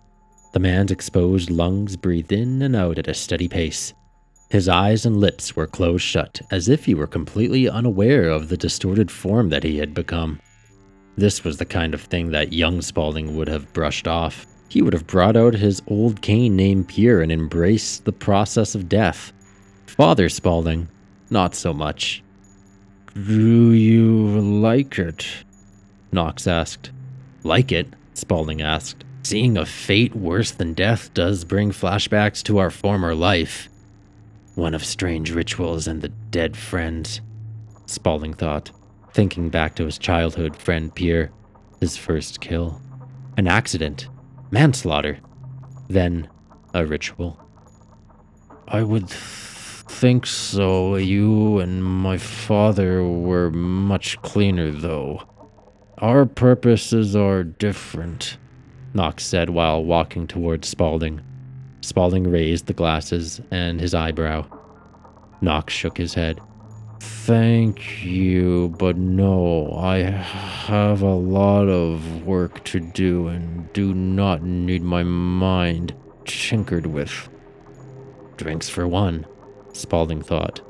The 0.53 0.61
man's 0.61 0.91
exposed 0.91 1.51
lungs 1.51 1.97
breathed 1.97 2.33
in 2.33 2.63
and 2.63 2.75
out 2.75 2.99
at 2.99 3.09
a 3.09 3.15
steady 3.15 3.49
pace. 3.49 3.93
His 4.49 4.69
eyes 4.69 5.05
and 5.05 5.17
lips 5.17 5.57
were 5.57 5.67
closed 5.67 6.05
shut, 6.05 6.41
as 6.51 6.69
if 6.69 6.85
he 6.85 6.95
were 6.95 7.07
completely 7.07 7.69
unaware 7.69 8.29
of 8.29 8.49
the 8.49 8.57
distorted 8.57 9.11
form 9.11 9.49
that 9.49 9.65
he 9.65 9.79
had 9.79 9.93
become. 9.93 10.41
This 11.17 11.43
was 11.43 11.57
the 11.57 11.65
kind 11.65 11.95
of 11.95 12.03
thing 12.03 12.31
that 12.31 12.53
young 12.53 12.81
Spaulding 12.81 13.37
would 13.37 13.49
have 13.49 13.73
brushed 13.73 14.07
off. 14.07 14.47
He 14.69 14.83
would 14.83 14.93
have 14.93 15.07
brought 15.07 15.37
out 15.37 15.55
his 15.55 15.83
old 15.87 16.23
cane 16.23 16.57
named 16.57 16.89
Pierre 16.89 17.21
and 17.21 17.33
embraced 17.33 18.05
the 18.05 18.13
process 18.13 18.75
of 18.75 18.89
death. 18.89 19.33
Father 19.87 20.29
Spaulding, 20.29 20.89
not 21.31 21.55
so 21.55 21.73
much. 21.73 22.23
Do 23.15 23.73
you 23.73 24.41
like 24.41 24.99
it? 24.99 25.27
Knox 26.13 26.47
asked. 26.47 26.91
Like 27.43 27.73
it? 27.73 27.89
Spaulding 28.15 28.61
asked. 28.61 29.05
Seeing 29.23 29.57
a 29.57 29.67
fate 29.67 30.15
worse 30.15 30.51
than 30.51 30.75
death 30.75 31.13
does 31.15 31.45
bring 31.45 31.71
flashbacks 31.71 32.43
to 32.45 32.59
our 32.59 32.71
former 32.71 33.15
life. 33.15 33.69
One 34.55 34.75
of 34.75 34.85
strange 34.85 35.33
rituals 35.33 35.87
and 35.87 36.01
the 36.01 36.11
dead 36.31 36.57
friends, 36.57 37.21
Spaulding 37.87 38.35
thought, 38.35 38.71
thinking 39.13 39.49
back 39.49 39.75
to 39.77 39.85
his 39.85 39.99
childhood 39.99 40.57
friend 40.57 40.95
Pierre, 40.95 41.31
his 41.81 41.97
first 41.97 42.41
kill. 42.41 42.81
An 43.37 43.49
accident, 43.49 44.09
manslaughter, 44.51 45.19
then 45.89 46.29
a 46.75 46.85
ritual. 46.87 47.41
I 48.69 48.83
would 48.83 49.09
think 49.09 50.27
so. 50.27 50.97
You 50.97 51.59
and 51.59 51.85
my 51.85 52.19
father 52.19 53.03
were 53.05 53.51
much 53.51 54.21
cleaner, 54.23 54.71
though. 54.71 55.23
Our 55.99 56.27
purposes 56.27 57.17
are 57.17 57.43
different, 57.45 58.37
Knox 58.93 59.25
said 59.25 59.51
while 59.51 59.85
walking 59.85 60.27
towards 60.27 60.69
Spaulding. 60.69 61.23
Spaulding 61.81 62.25
raised 62.25 62.67
the 62.67 62.73
glasses 62.73 63.41
and 63.51 63.81
his 63.81 63.95
eyebrow. 63.95 64.45
Knox 65.41 65.73
shook 65.73 65.97
his 65.97 66.15
head. 66.15 66.41
Thank 67.07 68.05
you, 68.05 68.75
but 68.79 68.97
no, 68.97 69.73
I 69.77 69.99
have 69.99 71.03
a 71.03 71.15
lot 71.15 71.69
of 71.69 72.25
work 72.25 72.65
to 72.65 72.81
do 72.81 73.29
and 73.29 73.73
do 73.73 73.95
not 73.95 74.43
need 74.43 74.83
my 74.83 75.03
mind 75.03 75.95
tinkered 76.25 76.87
with. 76.87 77.29
Drinks 78.37 78.69
for 78.69 78.89
one, 78.89 79.27
Spaulding 79.73 80.21
thought. 80.21 80.61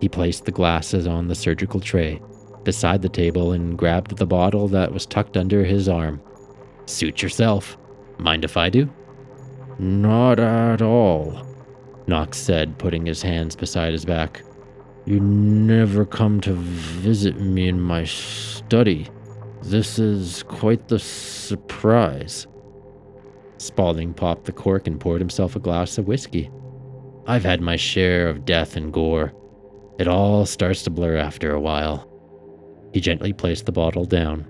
He 0.00 0.08
placed 0.08 0.44
the 0.44 0.52
glasses 0.52 1.06
on 1.06 1.28
the 1.28 1.34
surgical 1.34 1.80
tray 1.80 2.20
beside 2.64 3.02
the 3.02 3.08
table 3.08 3.52
and 3.52 3.78
grabbed 3.78 4.16
the 4.16 4.26
bottle 4.26 4.66
that 4.68 4.92
was 4.92 5.06
tucked 5.06 5.36
under 5.36 5.64
his 5.64 5.88
arm. 5.88 6.20
Suit 6.86 7.22
yourself. 7.22 7.76
Mind 8.18 8.44
if 8.44 8.56
I 8.56 8.70
do? 8.70 8.90
Not 9.78 10.40
at 10.40 10.82
all, 10.82 11.46
Knox 12.06 12.38
said, 12.38 12.78
putting 12.78 13.06
his 13.06 13.22
hands 13.22 13.54
beside 13.56 13.92
his 13.92 14.04
back. 14.04 14.42
You 15.06 15.18
never 15.18 16.04
come 16.04 16.40
to 16.42 16.52
visit 16.52 17.40
me 17.40 17.68
in 17.68 17.80
my 17.80 18.04
study. 18.04 19.08
This 19.62 19.98
is 19.98 20.42
quite 20.44 20.88
the 20.88 20.98
surprise. 20.98 22.46
Spaulding 23.58 24.14
popped 24.14 24.44
the 24.44 24.52
cork 24.52 24.86
and 24.86 24.98
poured 24.98 25.20
himself 25.20 25.56
a 25.56 25.60
glass 25.60 25.98
of 25.98 26.06
whiskey. 26.06 26.50
I've 27.26 27.44
had 27.44 27.60
my 27.60 27.76
share 27.76 28.28
of 28.28 28.44
death 28.44 28.76
and 28.76 28.92
gore. 28.92 29.34
It 29.98 30.08
all 30.08 30.46
starts 30.46 30.82
to 30.84 30.90
blur 30.90 31.16
after 31.16 31.52
a 31.52 31.60
while. 31.60 32.06
He 32.94 33.00
gently 33.00 33.32
placed 33.32 33.66
the 33.66 33.72
bottle 33.72 34.06
down. 34.06 34.46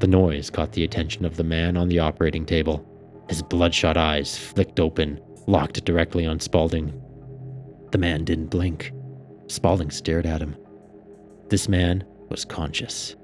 The 0.00 0.06
noise 0.06 0.48
caught 0.48 0.72
the 0.72 0.84
attention 0.84 1.26
of 1.26 1.36
the 1.36 1.44
man 1.44 1.76
on 1.76 1.88
the 1.88 1.98
operating 1.98 2.46
table. 2.46 2.84
His 3.28 3.42
bloodshot 3.42 3.96
eyes 3.96 4.38
flicked 4.38 4.80
open, 4.80 5.20
locked 5.46 5.84
directly 5.84 6.26
on 6.26 6.40
Spaulding. 6.40 6.98
The 7.90 7.98
man 7.98 8.24
didn't 8.24 8.46
blink. 8.46 8.93
Spaulding 9.54 9.90
stared 9.90 10.26
at 10.26 10.42
him. 10.42 10.56
This 11.48 11.68
man 11.68 12.04
was 12.28 12.44
conscious, 12.44 13.14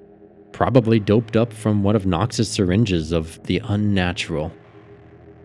probably 0.52 1.00
doped 1.00 1.36
up 1.36 1.52
from 1.52 1.82
one 1.82 1.96
of 1.96 2.06
Knox's 2.06 2.48
syringes 2.48 3.10
of 3.10 3.42
the 3.44 3.60
unnatural. 3.64 4.52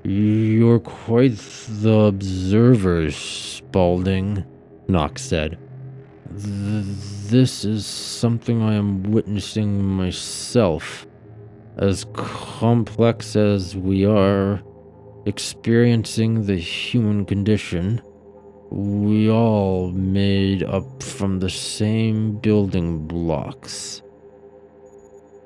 You're 0.04 0.80
quite 0.80 1.38
the 1.67 2.06
observer, 2.06 3.10
Spaulding, 3.10 4.45
Knox 4.88 5.24
said. 5.24 5.58
Th- 6.30 6.86
this 7.30 7.65
is 7.65 7.88
something 7.88 8.62
I 8.62 8.76
am 8.76 9.02
witnessing 9.12 9.84
myself. 9.84 11.08
As 11.78 12.06
complex 12.13 13.36
as 13.36 13.76
we 13.76 14.06
are, 14.06 14.62
experiencing 15.26 16.45
the 16.45 16.58
human 16.58 17.26
condition, 17.26 18.04
we 18.76 19.30
all 19.30 19.90
made 19.92 20.62
up 20.62 21.02
from 21.02 21.40
the 21.40 21.50
same 21.50 22.38
building 22.40 23.08
blocks. 23.08 24.02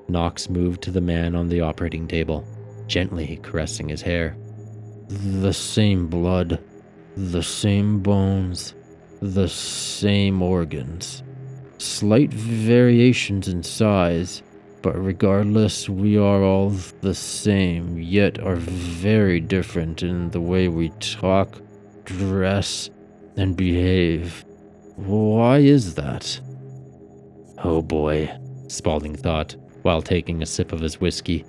Knox 0.08 0.50
moved 0.50 0.82
to 0.82 0.90
the 0.90 1.00
man 1.00 1.36
on 1.36 1.48
the 1.48 1.60
operating 1.60 2.08
table, 2.08 2.44
gently 2.88 3.38
caressing 3.40 3.88
his 3.88 4.02
hair. 4.02 4.36
The 5.06 5.52
same 5.52 6.08
blood, 6.08 6.60
the 7.16 7.42
same 7.44 8.00
bones, 8.00 8.74
the 9.20 9.48
same 9.48 10.42
organs. 10.42 11.22
Slight 11.78 12.32
variations 12.34 13.46
in 13.46 13.62
size, 13.62 14.42
but 14.82 15.00
regardless, 15.00 15.88
we 15.88 16.18
are 16.18 16.42
all 16.42 16.70
the 17.00 17.14
same, 17.14 17.96
yet 17.96 18.40
are 18.40 18.56
very 18.56 19.38
different 19.38 20.02
in 20.02 20.30
the 20.30 20.40
way 20.40 20.66
we 20.66 20.88
talk, 20.98 21.62
dress, 22.04 22.90
and 23.36 23.56
behave. 23.56 24.44
Why 24.96 25.58
is 25.58 25.94
that? 25.94 26.40
Oh 27.62 27.82
boy, 27.82 28.30
Spaulding 28.68 29.16
thought, 29.16 29.56
while 29.82 30.02
taking 30.02 30.42
a 30.42 30.46
sip 30.46 30.72
of 30.72 30.80
his 30.80 31.00
whiskey. 31.00 31.44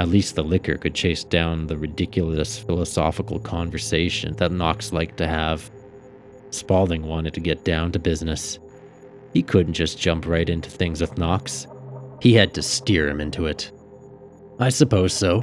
At 0.00 0.08
least 0.08 0.34
the 0.34 0.44
liquor 0.44 0.76
could 0.76 0.94
chase 0.94 1.24
down 1.24 1.66
the 1.66 1.76
ridiculous 1.76 2.58
philosophical 2.58 3.40
conversation 3.40 4.34
that 4.36 4.52
Knox 4.52 4.92
liked 4.92 5.16
to 5.18 5.26
have. 5.26 5.70
Spaulding 6.50 7.02
wanted 7.02 7.34
to 7.34 7.40
get 7.40 7.64
down 7.64 7.92
to 7.92 7.98
business. 7.98 8.58
He 9.34 9.42
couldn't 9.42 9.74
just 9.74 9.98
jump 9.98 10.26
right 10.26 10.48
into 10.48 10.70
things 10.70 11.00
with 11.00 11.18
Knox. 11.18 11.66
He 12.20 12.34
had 12.34 12.54
to 12.54 12.62
steer 12.62 13.08
him 13.08 13.20
into 13.20 13.46
it. 13.46 13.70
I 14.58 14.70
suppose 14.70 15.12
so. 15.12 15.40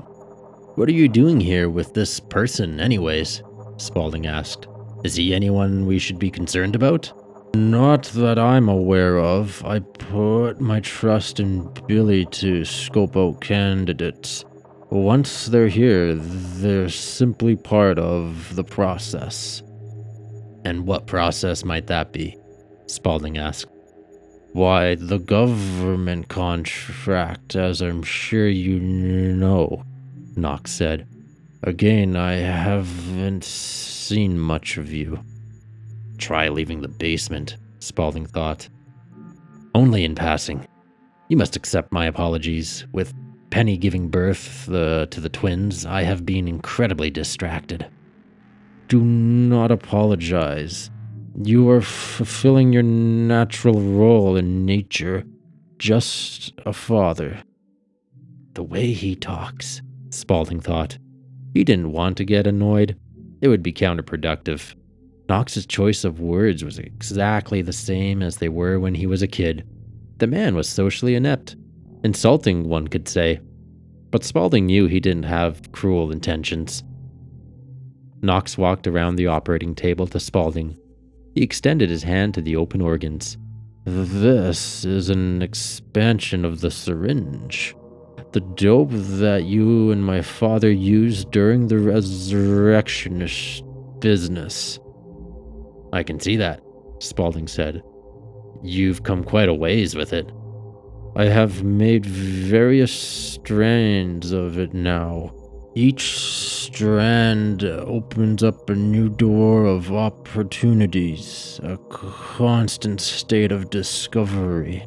What 0.75 0.89
are 0.89 0.93
you 0.93 1.07
doing 1.07 1.39
here 1.39 1.69
with 1.69 1.93
this 1.93 2.19
person, 2.19 2.79
anyways? 2.79 3.43
Spaulding 3.77 4.25
asked. 4.25 4.67
Is 5.05 5.13
he 5.13 5.35
anyone 5.35 5.85
we 5.85 5.99
should 5.99 6.17
be 6.17 6.31
concerned 6.31 6.75
about? 6.75 7.13
Not 7.55 8.05
that 8.15 8.39
I'm 8.39 8.67
aware 8.67 9.19
of. 9.19 9.63
I 9.63 9.77
put 9.77 10.59
my 10.59 10.79
trust 10.79 11.39
in 11.39 11.71
Billy 11.85 12.25
to 12.41 12.65
scope 12.65 13.15
out 13.15 13.39
candidates. 13.39 14.45
Once 14.89 15.45
they're 15.45 15.67
here, 15.67 16.15
they're 16.15 16.89
simply 16.89 17.55
part 17.55 17.99
of 17.99 18.55
the 18.55 18.63
process. 18.63 19.61
And 20.63 20.87
what 20.87 21.05
process 21.05 21.63
might 21.63 21.85
that 21.85 22.11
be? 22.11 22.35
Spaulding 22.87 23.37
asked. 23.37 23.69
Why, 24.53 24.95
the 24.95 25.19
government 25.19 26.29
contract, 26.29 27.55
as 27.55 27.79
I'm 27.79 28.01
sure 28.01 28.47
you 28.47 28.79
know, 28.79 29.83
Knox 30.35 30.71
said. 30.71 31.07
Again, 31.63 32.15
I 32.15 32.33
haven't 32.33 33.43
seen 33.43 34.39
much 34.39 34.77
of 34.77 34.91
you. 34.91 35.19
Try 36.17 36.49
leaving 36.49 36.81
the 36.81 36.87
basement, 36.87 37.57
Spaulding 37.79 38.25
thought. 38.25 38.69
Only 39.73 40.05
in 40.05 40.15
passing. 40.15 40.67
You 41.27 41.37
must 41.37 41.55
accept 41.55 41.91
my 41.91 42.05
apologies. 42.05 42.85
With 42.91 43.13
Penny 43.49 43.77
giving 43.77 44.09
birth 44.09 44.69
uh, 44.69 45.07
to 45.07 45.19
the 45.19 45.29
twins, 45.29 45.85
I 45.85 46.03
have 46.03 46.25
been 46.25 46.47
incredibly 46.47 47.09
distracted. 47.09 47.87
Do 48.87 49.01
not 49.01 49.71
apologize. 49.71 50.91
You 51.41 51.69
are 51.69 51.81
fulfilling 51.81 52.73
your 52.73 52.83
natural 52.83 53.81
role 53.81 54.35
in 54.35 54.65
nature, 54.65 55.25
just 55.79 56.53
a 56.65 56.73
father. 56.73 57.43
The 58.53 58.63
way 58.63 58.93
he 58.93 59.15
talks, 59.15 59.81
Spaulding 60.11 60.61
thought. 60.61 60.97
He 61.55 61.63
didn't 61.63 61.91
want 61.91 62.17
to 62.17 62.23
get 62.23 62.45
annoyed. 62.45 62.95
It 63.41 63.47
would 63.47 63.63
be 63.63 63.73
counterproductive. 63.73 64.75
Knox's 65.27 65.65
choice 65.65 66.03
of 66.03 66.19
words 66.19 66.63
was 66.63 66.77
exactly 66.77 67.63
the 67.63 67.73
same 67.73 68.21
as 68.21 68.37
they 68.37 68.49
were 68.49 68.79
when 68.79 68.93
he 68.93 69.07
was 69.07 69.23
a 69.23 69.27
kid. 69.27 69.67
The 70.19 70.27
man 70.27 70.53
was 70.53 70.69
socially 70.69 71.15
inept. 71.15 71.55
Insulting, 72.03 72.69
one 72.69 72.87
could 72.87 73.07
say. 73.07 73.39
But 74.11 74.23
Spaulding 74.23 74.67
knew 74.67 74.85
he 74.85 74.99
didn't 74.99 75.23
have 75.23 75.71
cruel 75.71 76.11
intentions. 76.11 76.83
Knox 78.21 78.55
walked 78.55 78.85
around 78.85 79.15
the 79.15 79.27
operating 79.27 79.73
table 79.73 80.05
to 80.05 80.19
Spaulding 80.19 80.77
he 81.35 81.43
extended 81.43 81.89
his 81.89 82.03
hand 82.03 82.33
to 82.33 82.41
the 82.41 82.55
open 82.55 82.81
organs. 82.81 83.37
This 83.83 84.85
is 84.85 85.09
an 85.09 85.41
expansion 85.41 86.45
of 86.45 86.61
the 86.61 86.71
syringe. 86.71 87.75
The 88.35 88.41
dope 88.41 88.89
that 88.91 89.45
you 89.45 89.91
and 89.91 90.03
my 90.03 90.21
father 90.21 90.69
used 90.69 91.31
during 91.31 91.69
the 91.69 91.79
resurrectionist 91.79 93.63
business. 93.99 94.77
I 95.93 96.03
can 96.03 96.19
see 96.19 96.35
that, 96.35 96.59
Spaulding 96.99 97.47
said. 97.47 97.81
You've 98.61 99.03
come 99.03 99.23
quite 99.23 99.47
a 99.47 99.53
ways 99.53 99.95
with 99.95 100.11
it. 100.11 100.29
I 101.15 101.27
have 101.27 101.63
made 101.63 102.05
various 102.05 102.91
strands 102.91 104.33
of 104.33 104.59
it 104.59 104.73
now. 104.73 105.33
Each 105.73 106.19
strand 106.19 107.63
opens 107.63 108.43
up 108.43 108.69
a 108.69 108.75
new 108.75 109.07
door 109.07 109.63
of 109.63 109.93
opportunities, 109.93 111.61
a 111.63 111.77
constant 111.89 112.99
state 112.99 113.53
of 113.53 113.69
discovery. 113.69 114.85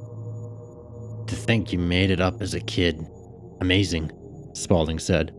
To 1.28 1.34
think 1.34 1.72
you 1.72 1.78
made 1.78 2.10
it 2.10 2.20
up 2.20 2.42
as 2.42 2.52
a 2.52 2.60
kid. 2.60 3.06
Amazing, 3.60 4.10
Spaulding 4.54 4.98
said. 4.98 5.34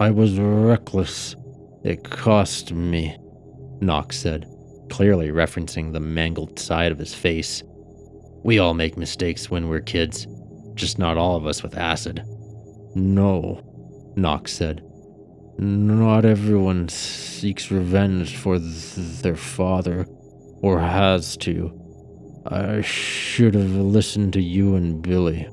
I 0.00 0.10
was 0.10 0.38
reckless. 0.38 1.36
It 1.84 2.08
cost 2.08 2.72
me, 2.72 3.16
Knox 3.80 4.18
said, 4.18 4.46
clearly 4.90 5.28
referencing 5.28 5.92
the 5.92 6.00
mangled 6.00 6.58
side 6.58 6.92
of 6.92 6.98
his 6.98 7.14
face. 7.14 7.62
We 8.42 8.58
all 8.58 8.74
make 8.74 8.96
mistakes 8.96 9.50
when 9.50 9.68
we're 9.68 9.80
kids, 9.80 10.26
just 10.74 10.98
not 10.98 11.16
all 11.16 11.36
of 11.36 11.46
us 11.46 11.62
with 11.62 11.76
acid. 11.76 12.24
No, 12.94 13.60
Knox 14.16 14.52
said. 14.52 14.82
Not 15.58 16.24
everyone 16.24 16.88
seeks 16.88 17.70
revenge 17.70 18.36
for 18.36 18.58
th- 18.58 18.94
their 19.22 19.36
father, 19.36 20.06
or 20.62 20.80
has 20.80 21.36
to. 21.38 21.80
I 22.46 22.80
should 22.80 23.54
have 23.54 23.70
listened 23.70 24.32
to 24.34 24.42
you 24.42 24.74
and 24.74 25.00
Billy. 25.00 25.48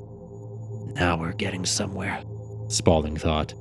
Now 0.95 1.17
we're 1.17 1.33
getting 1.33 1.65
somewhere, 1.65 2.23
Spaulding 2.67 3.17
thought. 3.17 3.53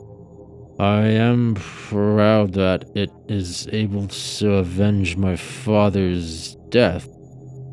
I 0.79 1.03
am 1.03 1.55
proud 1.57 2.55
that 2.55 2.85
it 2.95 3.11
is 3.29 3.69
able 3.71 4.09
to 4.09 4.55
avenge 4.55 5.17
my 5.17 5.37
father's 5.37 6.57
death 6.71 7.07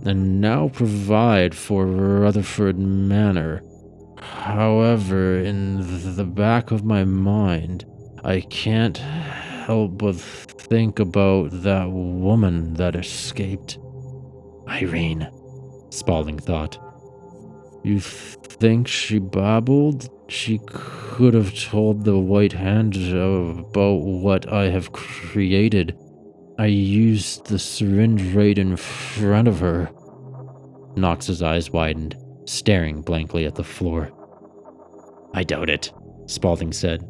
and 0.06 0.42
now 0.42 0.70
provide 0.70 1.56
for 1.56 1.86
Rutherford 1.86 2.78
Manor. 2.78 3.64
However, 4.20 5.40
in 5.40 6.16
the 6.16 6.26
back 6.26 6.72
of 6.72 6.84
my 6.84 7.04
mind, 7.04 7.86
I 8.24 8.42
can't 8.42 8.98
help 8.98 9.98
but 9.98 10.16
think 10.16 11.00
about 11.00 11.50
that 11.64 11.90
woman 11.90 12.74
that 12.76 12.96
escaped. 12.96 13.80
Irene, 14.68 15.30
Spaulding 15.90 16.40
thought. 16.40 16.78
You 17.84 18.00
think 18.00 18.88
she 18.88 19.20
babbled? 19.20 20.10
She 20.30 20.60
could 20.66 21.34
have 21.34 21.58
told 21.58 22.04
the 22.04 22.18
White 22.20 22.54
Hand 22.54 22.96
about 22.98 24.02
what 24.02 24.52
I 24.52 24.70
have 24.70 24.92
created. 24.92 25.98
I 26.60 26.66
used 26.66 27.46
the 27.46 27.60
syringe 27.60 28.34
right 28.34 28.58
in 28.58 28.76
front 28.76 29.48
of 29.48 29.60
her. 29.60 29.90
Knox's 30.96 31.42
eyes 31.44 31.72
widened, 31.72 32.16
staring 32.46 33.02
blankly 33.02 33.46
at 33.46 33.56
the 33.56 33.64
floor. 33.64 34.12
I 35.34 35.44
doubt 35.44 35.70
it, 35.70 35.94
Spaulding 36.26 36.74
said. 36.74 37.08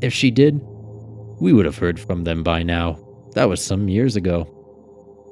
If 0.00 0.14
she 0.14 0.30
did, 0.30 0.60
we 1.40 1.52
would 1.52 1.66
have 1.66 1.78
heard 1.78 1.98
from 1.98 2.24
them 2.24 2.42
by 2.42 2.62
now. 2.62 2.98
That 3.34 3.48
was 3.48 3.62
some 3.62 3.88
years 3.88 4.16
ago. 4.16 4.48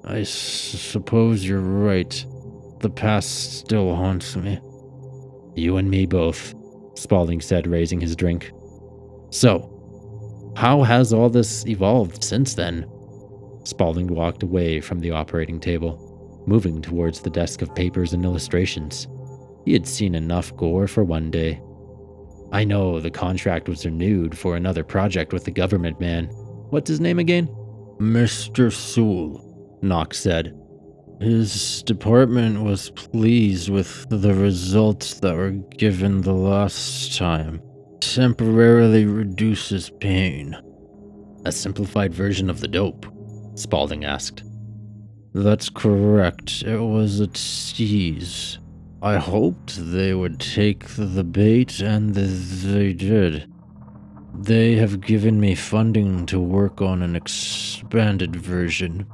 I 0.05 0.21
s- 0.21 0.29
suppose 0.31 1.47
you're 1.47 1.61
right. 1.61 2.27
The 2.81 2.91
past 2.91 3.59
still 3.59 3.95
haunts 3.95 4.35
me. 4.37 4.59
You 5.55 5.77
and 5.77 5.91
me 5.91 6.07
both, 6.07 6.55
Spaulding 6.95 7.41
said, 7.41 7.67
raising 7.67 8.01
his 8.01 8.17
drink. 8.17 8.53
So, 9.31 9.69
how 10.57 10.83
has 10.83 11.13
all 11.13 11.31
this 11.31 11.67
evolved 11.67 12.23
since 12.23 12.55
then? 12.55 12.87
Spaulding 13.65 14.09
walked 14.09 14.43
away 14.43 14.81
from 14.81 15.01
the 15.01 15.11
operating 15.11 15.61
table, 15.61 16.43
moving 16.47 16.83
towards 16.83 17.21
the 17.21 17.31
desk 17.31 17.63
of 17.63 17.75
papers 17.75 18.13
and 18.13 18.25
illustrations. 18.25 19.09
He 19.65 19.73
had 19.73 19.87
seen 19.87 20.15
enough 20.15 20.55
gore 20.57 20.89
for 20.89 21.05
one 21.05 21.31
day. 21.31 21.61
I 22.53 22.65
know 22.65 23.01
the 23.01 23.11
contract 23.11 23.69
was 23.69 23.87
renewed 23.87 24.37
for 24.37 24.57
another 24.57 24.85
project 24.85 25.33
with 25.33 25.45
the 25.45 25.51
government 25.51 26.01
man. 26.01 26.27
What's 26.71 26.89
his 26.89 27.01
name 27.01 27.19
again? 27.19 27.47
Mr. 27.99 28.73
Sewell, 28.73 29.79
Knox 29.81 30.19
said. 30.19 30.59
His 31.23 31.85
department 31.85 32.65
was 32.65 32.91
pleased 32.91 33.69
with 33.69 34.09
the 34.11 34.35
results 34.35 35.21
that 35.21 35.37
were 35.37 35.53
given 35.53 36.23
the 36.23 36.33
last 36.33 37.17
time. 37.17 37.63
Temporarily 38.01 39.05
reduces 39.05 39.89
pain. 40.01 40.57
A 41.45 41.53
simplified 41.53 42.13
version 42.13 42.51
of 42.51 42.59
the 42.59 42.67
dope? 42.67 43.07
Spaulding 43.55 44.05
asked. 44.05 44.43
That's 45.33 45.71
correct. 45.71 46.63
It 46.63 46.81
was 46.81 47.21
a 47.21 47.29
tease. 47.29 48.59
I 49.01 49.19
hoped 49.19 49.93
they 49.93 50.15
would 50.15 50.41
take 50.41 50.85
the 50.89 51.23
bait, 51.23 51.79
and 51.81 52.17
they 52.17 52.93
did. 52.93 53.49
They 54.41 54.75
have 54.75 55.01
given 55.01 55.39
me 55.39 55.55
funding 55.55 56.27
to 56.27 56.41
work 56.41 56.83
on 56.83 57.01
an 57.01 57.15
expanded 57.15 58.35
version. 58.35 59.07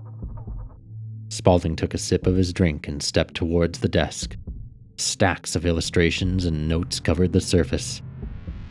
Spaulding 1.28 1.76
took 1.76 1.94
a 1.94 1.98
sip 1.98 2.26
of 2.26 2.36
his 2.36 2.52
drink 2.52 2.88
and 2.88 3.02
stepped 3.02 3.34
towards 3.34 3.78
the 3.78 3.88
desk. 3.88 4.36
Stacks 4.96 5.54
of 5.54 5.66
illustrations 5.66 6.44
and 6.44 6.68
notes 6.68 7.00
covered 7.00 7.32
the 7.32 7.40
surface. 7.40 8.02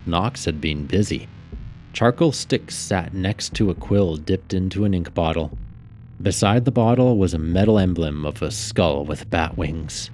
Knox 0.06 0.44
had 0.44 0.60
been 0.60 0.86
busy. 0.86 1.28
Charcoal 1.92 2.32
sticks 2.32 2.74
sat 2.76 3.14
next 3.14 3.54
to 3.54 3.70
a 3.70 3.74
quill 3.74 4.16
dipped 4.16 4.52
into 4.52 4.84
an 4.84 4.94
ink 4.94 5.14
bottle. 5.14 5.56
Beside 6.20 6.64
the 6.64 6.70
bottle 6.70 7.16
was 7.16 7.32
a 7.32 7.38
metal 7.38 7.78
emblem 7.78 8.26
of 8.26 8.42
a 8.42 8.50
skull 8.50 9.04
with 9.04 9.30
bat 9.30 9.56
wings. 9.56 10.10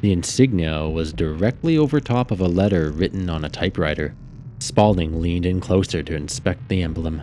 The 0.00 0.12
insignia 0.12 0.88
was 0.88 1.12
directly 1.12 1.78
over 1.78 2.00
top 2.00 2.30
of 2.30 2.40
a 2.40 2.48
letter 2.48 2.90
written 2.90 3.30
on 3.30 3.44
a 3.44 3.48
typewriter. 3.48 4.14
Spaulding 4.58 5.20
leaned 5.20 5.46
in 5.46 5.60
closer 5.60 6.02
to 6.02 6.14
inspect 6.14 6.68
the 6.68 6.82
emblem. 6.82 7.22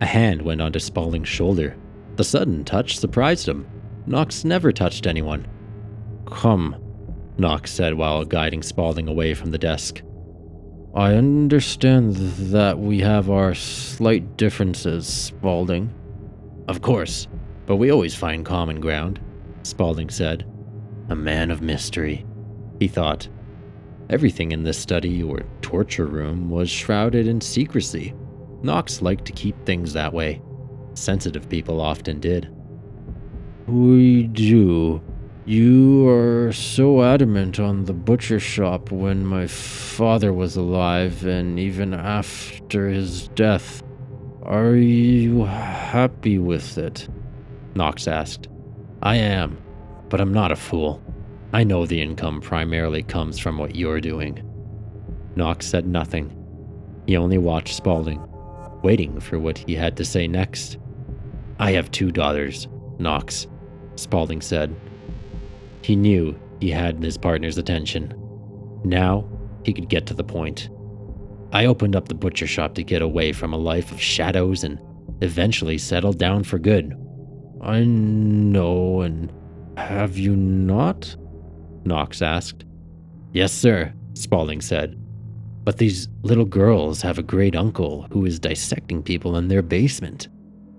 A 0.00 0.06
hand 0.06 0.42
went 0.42 0.60
onto 0.60 0.78
Spaulding's 0.78 1.28
shoulder. 1.28 1.76
The 2.16 2.24
sudden 2.24 2.64
touch 2.64 2.98
surprised 2.98 3.48
him. 3.48 3.66
Knox 4.06 4.44
never 4.44 4.72
touched 4.72 5.06
anyone. 5.06 5.46
Come, 6.26 6.76
Knox 7.38 7.72
said 7.72 7.94
while 7.94 8.24
guiding 8.24 8.62
Spaulding 8.62 9.08
away 9.08 9.34
from 9.34 9.50
the 9.50 9.58
desk. 9.58 10.02
I 10.94 11.14
understand 11.14 12.14
that 12.14 12.78
we 12.78 13.00
have 13.00 13.28
our 13.28 13.54
slight 13.54 14.36
differences, 14.36 15.06
Spaulding. 15.06 15.92
Of 16.68 16.82
course, 16.82 17.26
but 17.66 17.76
we 17.76 17.90
always 17.90 18.14
find 18.14 18.44
common 18.44 18.80
ground, 18.80 19.20
Spaulding 19.62 20.10
said. 20.10 20.46
A 21.08 21.16
man 21.16 21.50
of 21.50 21.62
mystery, 21.62 22.24
he 22.78 22.88
thought. 22.88 23.28
Everything 24.10 24.52
in 24.52 24.62
this 24.62 24.78
study 24.78 25.22
or 25.22 25.42
torture 25.62 26.06
room 26.06 26.50
was 26.50 26.70
shrouded 26.70 27.26
in 27.26 27.40
secrecy. 27.40 28.14
Knox 28.62 29.02
liked 29.02 29.24
to 29.24 29.32
keep 29.32 29.56
things 29.64 29.92
that 29.94 30.12
way. 30.12 30.40
Sensitive 30.94 31.48
people 31.48 31.80
often 31.80 32.20
did. 32.20 32.53
We 33.66 34.24
do. 34.24 35.00
You 35.46 36.06
are 36.08 36.52
so 36.52 37.02
adamant 37.02 37.58
on 37.58 37.84
the 37.84 37.94
butcher 37.94 38.38
shop 38.38 38.90
when 38.90 39.24
my 39.24 39.46
father 39.46 40.34
was 40.34 40.56
alive 40.56 41.24
and 41.24 41.58
even 41.58 41.94
after 41.94 42.88
his 42.88 43.28
death. 43.28 43.82
Are 44.42 44.74
you 44.74 45.44
happy 45.44 46.38
with 46.38 46.76
it? 46.76 47.08
Knox 47.74 48.06
asked. 48.06 48.48
I 49.02 49.16
am, 49.16 49.56
but 50.10 50.20
I'm 50.20 50.32
not 50.32 50.52
a 50.52 50.56
fool. 50.56 51.02
I 51.54 51.64
know 51.64 51.86
the 51.86 52.02
income 52.02 52.42
primarily 52.42 53.02
comes 53.02 53.38
from 53.38 53.56
what 53.56 53.76
you're 53.76 54.00
doing. 54.00 54.42
Knox 55.36 55.66
said 55.66 55.86
nothing. 55.86 56.30
He 57.06 57.16
only 57.16 57.38
watched 57.38 57.76
Spaulding, 57.76 58.22
waiting 58.82 59.20
for 59.20 59.38
what 59.38 59.56
he 59.56 59.74
had 59.74 59.96
to 59.96 60.04
say 60.04 60.26
next. 60.26 60.76
I 61.58 61.72
have 61.72 61.90
two 61.90 62.10
daughters, 62.10 62.68
Knox, 62.98 63.46
Spaulding 63.96 64.40
said. 64.40 64.74
He 65.82 65.96
knew 65.96 66.38
he 66.60 66.70
had 66.70 67.02
his 67.02 67.18
partner's 67.18 67.58
attention. 67.58 68.14
Now 68.84 69.28
he 69.64 69.72
could 69.72 69.88
get 69.88 70.06
to 70.06 70.14
the 70.14 70.24
point. 70.24 70.68
I 71.52 71.66
opened 71.66 71.94
up 71.94 72.08
the 72.08 72.14
butcher 72.14 72.46
shop 72.46 72.74
to 72.74 72.82
get 72.82 73.02
away 73.02 73.32
from 73.32 73.52
a 73.52 73.58
life 73.58 73.92
of 73.92 74.00
shadows 74.00 74.64
and 74.64 74.78
eventually 75.20 75.78
settled 75.78 76.18
down 76.18 76.44
for 76.44 76.58
good. 76.58 76.96
I 77.60 77.84
know, 77.84 79.02
and 79.02 79.32
have 79.76 80.18
you 80.18 80.34
not? 80.36 81.16
Knox 81.84 82.22
asked. 82.22 82.64
Yes, 83.32 83.52
sir, 83.52 83.92
Spaulding 84.14 84.60
said. 84.60 85.00
But 85.64 85.78
these 85.78 86.08
little 86.22 86.44
girls 86.44 87.00
have 87.02 87.18
a 87.18 87.22
great 87.22 87.56
uncle 87.56 88.06
who 88.10 88.26
is 88.26 88.38
dissecting 88.38 89.02
people 89.02 89.36
in 89.36 89.48
their 89.48 89.62
basement. 89.62 90.28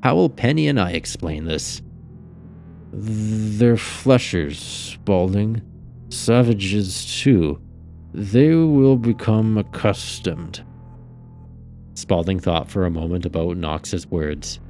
How 0.04 0.16
will 0.16 0.30
Penny 0.30 0.68
and 0.68 0.80
I 0.80 0.92
explain 0.92 1.46
this? 1.46 1.82
They're 2.98 3.76
fleshers, 3.76 4.58
Spaulding. 4.58 5.62
Savages, 6.10 7.20
too. 7.22 7.60
they 8.14 8.56
will 8.56 8.96
become 8.96 9.58
accustomed. 9.58 10.64
Spaulding 11.96 12.40
thought 12.40 12.72
for 12.72 12.86
a 12.86 12.90
moment 12.90 13.26
about 13.26 13.58
Knox's 13.58 14.08
words. 14.08 14.62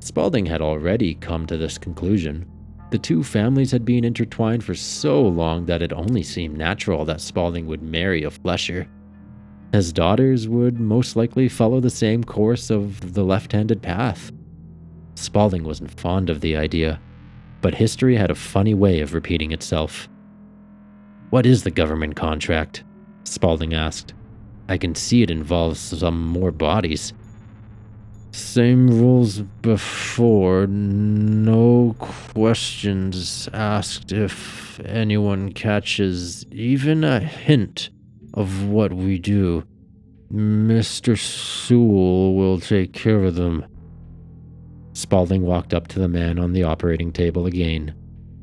Spaulding 0.00 0.44
had 0.44 0.60
already 0.60 1.14
come 1.14 1.46
to 1.46 1.56
this 1.56 1.78
conclusion. 1.78 2.44
The 2.90 2.98
two 2.98 3.22
families 3.22 3.70
had 3.70 3.86
been 3.86 4.04
intertwined 4.04 4.62
for 4.62 4.74
so 4.74 5.22
long 5.22 5.64
that 5.64 5.80
it 5.80 5.94
only 5.94 6.22
seemed 6.22 6.58
natural 6.58 7.06
that 7.06 7.22
Spaulding 7.22 7.66
would 7.66 7.82
marry 7.82 8.24
a 8.24 8.30
flesher. 8.30 8.86
His 9.72 9.90
daughters 9.90 10.46
would 10.48 10.78
most 10.78 11.16
likely 11.16 11.48
follow 11.48 11.80
the 11.80 11.88
same 11.88 12.24
course 12.24 12.68
of 12.68 13.14
the 13.14 13.24
left 13.24 13.52
handed 13.52 13.80
path. 13.80 14.32
Spaulding 15.14 15.64
wasn't 15.64 15.98
fond 15.98 16.28
of 16.28 16.42
the 16.42 16.56
idea, 16.56 17.00
but 17.60 17.74
history 17.74 18.16
had 18.16 18.30
a 18.30 18.34
funny 18.34 18.74
way 18.74 19.00
of 19.00 19.14
repeating 19.14 19.52
itself. 19.52 20.08
What 21.30 21.46
is 21.46 21.62
the 21.62 21.70
government 21.70 22.16
contract? 22.16 22.84
Spaulding 23.24 23.74
asked. 23.74 24.14
I 24.68 24.78
can 24.78 24.94
see 24.94 25.22
it 25.22 25.30
involves 25.30 25.80
some 25.80 26.26
more 26.26 26.50
bodies. 26.50 27.12
Same 28.32 28.88
rules 28.88 29.40
before. 29.40 30.66
No 30.68 31.96
questions 31.98 33.48
asked 33.52 34.12
if 34.12 34.78
anyone 34.80 35.52
catches 35.52 36.46
even 36.46 37.02
a 37.02 37.18
hint 37.18 37.90
of 38.34 38.64
what 38.66 38.92
we 38.92 39.18
do. 39.18 39.64
Mr. 40.32 41.18
Sewell 41.18 42.34
will 42.34 42.60
take 42.60 42.92
care 42.92 43.24
of 43.24 43.34
them. 43.34 43.64
Spaulding 44.92 45.42
walked 45.42 45.72
up 45.72 45.88
to 45.88 45.98
the 45.98 46.08
man 46.08 46.38
on 46.38 46.52
the 46.52 46.64
operating 46.64 47.12
table 47.12 47.46
again, 47.46 47.94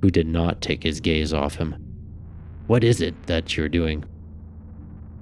who 0.02 0.10
did 0.10 0.28
not 0.28 0.62
take 0.62 0.84
his 0.84 1.00
gaze 1.00 1.34
off 1.34 1.56
him. 1.56 1.76
What 2.68 2.84
is 2.84 3.02
it 3.02 3.16
that 3.28 3.56
you're 3.56 3.70
doing? 3.70 4.06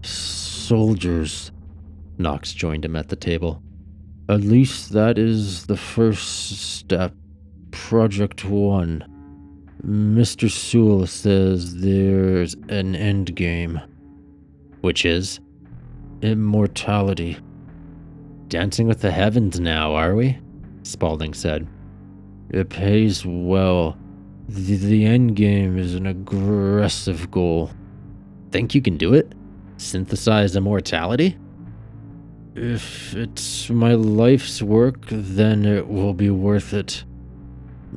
Soldiers. 0.01 1.51
Knox 2.17 2.53
joined 2.53 2.85
him 2.85 2.95
at 2.95 3.09
the 3.09 3.15
table. 3.15 3.61
At 4.29 4.41
least 4.41 4.93
that 4.93 5.17
is 5.17 5.65
the 5.67 5.77
first 5.77 6.77
step. 6.77 7.13
Project 7.71 8.45
1. 8.45 9.05
Mr. 9.85 10.49
Sewell 10.49 11.05
says 11.05 11.81
there's 11.81 12.55
an 12.69 12.95
end 12.95 13.35
game. 13.35 13.79
Which 14.81 15.05
is? 15.05 15.39
Immortality. 16.21 17.38
Dancing 18.47 18.88
with 18.88 19.01
the 19.01 19.11
heavens 19.11 19.59
now, 19.59 19.93
are 19.93 20.15
we? 20.15 20.39
Spaulding 20.85 21.33
said. 21.33 21.67
It 22.51 22.69
pays 22.69 23.25
well. 23.25 23.97
The, 24.47 24.77
the 24.77 25.05
end 25.05 25.35
game 25.35 25.77
is 25.77 25.95
an 25.95 26.05
aggressive 26.05 27.31
goal. 27.31 27.71
Think 28.51 28.75
you 28.75 28.81
can 28.81 28.95
do 28.95 29.13
it? 29.15 29.33
Synthesize 29.77 30.55
immortality? 30.55 31.37
If 32.53 33.15
it's 33.15 33.69
my 33.69 33.95
life's 33.95 34.61
work, 34.61 35.07
then 35.09 35.65
it 35.65 35.87
will 35.87 36.13
be 36.13 36.29
worth 36.29 36.73
it. 36.73 37.03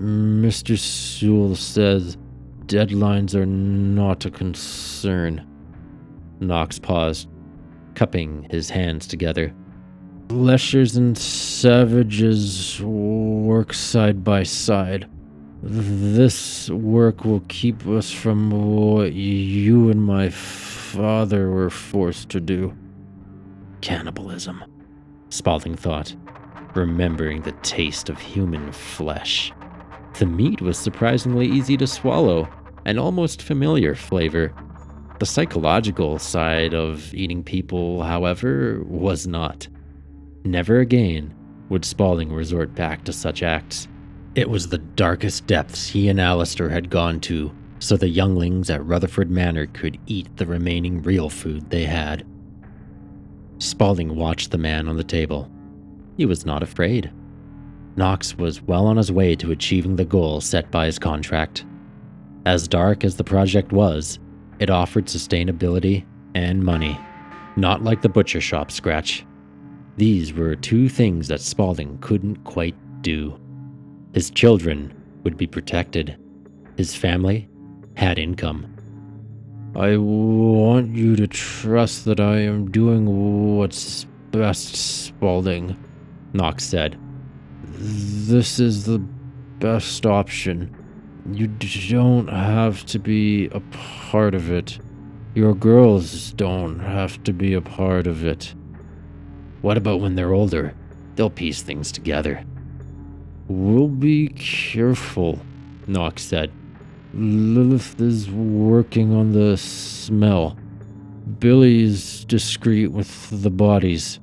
Mr. 0.00 0.78
Sewell 0.78 1.56
says 1.56 2.16
deadlines 2.64 3.34
are 3.34 3.46
not 3.46 4.24
a 4.24 4.30
concern. 4.30 5.46
Knox 6.40 6.78
paused, 6.78 7.28
cupping 7.94 8.46
his 8.50 8.70
hands 8.70 9.06
together. 9.06 9.54
Fleshers 10.28 10.94
and 10.94 11.16
savages 11.16 12.82
work 12.82 13.72
side 13.72 14.22
by 14.22 14.42
side. 14.42 15.08
This 15.62 16.68
work 16.68 17.24
will 17.24 17.42
keep 17.48 17.86
us 17.86 18.12
from 18.12 18.50
what 18.50 19.14
you 19.14 19.88
and 19.88 20.04
my 20.04 20.28
father 20.28 21.50
were 21.50 21.70
forced 21.70 22.28
to 22.28 22.40
do. 22.40 22.76
Cannibalism, 23.80 24.62
Spaulding 25.30 25.74
thought, 25.74 26.14
remembering 26.74 27.40
the 27.40 27.52
taste 27.62 28.10
of 28.10 28.20
human 28.20 28.70
flesh. 28.70 29.50
The 30.18 30.26
meat 30.26 30.60
was 30.60 30.76
surprisingly 30.76 31.46
easy 31.46 31.78
to 31.78 31.86
swallow, 31.86 32.48
an 32.84 32.98
almost 32.98 33.40
familiar 33.40 33.94
flavor. 33.94 34.52
The 35.20 35.26
psychological 35.26 36.18
side 36.18 36.74
of 36.74 37.14
eating 37.14 37.42
people, 37.42 38.02
however, 38.02 38.82
was 38.84 39.26
not. 39.26 39.68
Never 40.48 40.80
again 40.80 41.34
would 41.68 41.84
Spaulding 41.84 42.32
resort 42.32 42.74
back 42.74 43.04
to 43.04 43.12
such 43.12 43.42
acts. 43.42 43.86
It 44.34 44.48
was 44.48 44.66
the 44.68 44.78
darkest 44.78 45.46
depths 45.46 45.88
he 45.90 46.08
and 46.08 46.18
Alistair 46.18 46.70
had 46.70 46.88
gone 46.88 47.20
to, 47.20 47.52
so 47.80 47.98
the 47.98 48.08
younglings 48.08 48.70
at 48.70 48.82
Rutherford 48.82 49.30
Manor 49.30 49.66
could 49.66 49.98
eat 50.06 50.34
the 50.38 50.46
remaining 50.46 51.02
real 51.02 51.28
food 51.28 51.68
they 51.68 51.84
had. 51.84 52.26
Spaulding 53.58 54.16
watched 54.16 54.50
the 54.50 54.56
man 54.56 54.88
on 54.88 54.96
the 54.96 55.04
table. 55.04 55.50
He 56.16 56.24
was 56.24 56.46
not 56.46 56.62
afraid. 56.62 57.12
Knox 57.96 58.38
was 58.38 58.62
well 58.62 58.86
on 58.86 58.96
his 58.96 59.12
way 59.12 59.36
to 59.36 59.52
achieving 59.52 59.96
the 59.96 60.06
goal 60.06 60.40
set 60.40 60.70
by 60.70 60.86
his 60.86 60.98
contract. 60.98 61.66
As 62.46 62.68
dark 62.68 63.04
as 63.04 63.16
the 63.16 63.24
project 63.24 63.70
was, 63.70 64.18
it 64.60 64.70
offered 64.70 65.06
sustainability 65.08 66.06
and 66.34 66.64
money, 66.64 66.98
not 67.56 67.84
like 67.84 68.00
the 68.00 68.08
butcher 68.08 68.40
shop 68.40 68.70
scratch. 68.70 69.26
These 69.98 70.32
were 70.32 70.54
two 70.54 70.88
things 70.88 71.26
that 71.26 71.40
Spaulding 71.40 71.98
couldn't 71.98 72.44
quite 72.44 72.76
do. 73.02 73.36
His 74.14 74.30
children 74.30 74.94
would 75.24 75.36
be 75.36 75.48
protected. 75.48 76.16
His 76.76 76.94
family 76.94 77.48
had 77.96 78.16
income. 78.16 78.72
I 79.74 79.96
want 79.96 80.94
you 80.94 81.16
to 81.16 81.26
trust 81.26 82.04
that 82.04 82.20
I 82.20 82.36
am 82.38 82.70
doing 82.70 83.56
what's 83.56 84.04
best, 84.30 84.76
Spaulding, 84.76 85.76
Knox 86.32 86.62
said. 86.62 86.96
This 87.64 88.60
is 88.60 88.84
the 88.84 89.00
best 89.58 90.06
option. 90.06 90.72
You 91.32 91.48
don't 91.48 92.28
have 92.28 92.86
to 92.86 93.00
be 93.00 93.46
a 93.46 93.58
part 94.10 94.36
of 94.36 94.48
it. 94.48 94.78
Your 95.34 95.56
girls 95.56 96.32
don't 96.34 96.78
have 96.78 97.20
to 97.24 97.32
be 97.32 97.54
a 97.54 97.60
part 97.60 98.06
of 98.06 98.24
it. 98.24 98.54
What 99.62 99.76
about 99.76 100.00
when 100.00 100.14
they're 100.14 100.32
older? 100.32 100.74
They'll 101.14 101.30
piece 101.30 101.62
things 101.62 101.90
together. 101.90 102.44
We'll 103.48 103.88
be 103.88 104.28
careful, 104.28 105.40
Knox 105.86 106.22
said. 106.22 106.52
Lilith 107.14 108.00
is 108.00 108.30
working 108.30 109.14
on 109.14 109.32
the 109.32 109.56
smell. 109.56 110.56
Billy 111.38 111.82
is 111.82 112.24
discreet 112.26 112.88
with 112.88 113.42
the 113.42 113.50
bodies. 113.50 114.20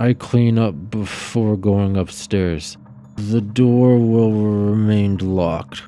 I 0.00 0.14
clean 0.14 0.58
up 0.58 0.90
before 0.90 1.56
going 1.56 1.96
upstairs. 1.96 2.76
The 3.16 3.40
door 3.40 3.98
will 3.98 4.32
remain 4.32 5.18
locked. 5.18 5.82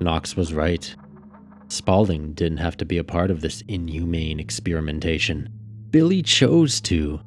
Knox 0.00 0.36
was 0.36 0.52
right. 0.52 0.94
Spaulding 1.68 2.32
didn't 2.32 2.58
have 2.58 2.76
to 2.78 2.84
be 2.84 2.98
a 2.98 3.04
part 3.04 3.30
of 3.30 3.42
this 3.42 3.62
inhumane 3.68 4.40
experimentation. 4.40 5.48
Billy 5.90 6.22
chose 6.22 6.80
to. 6.82 7.20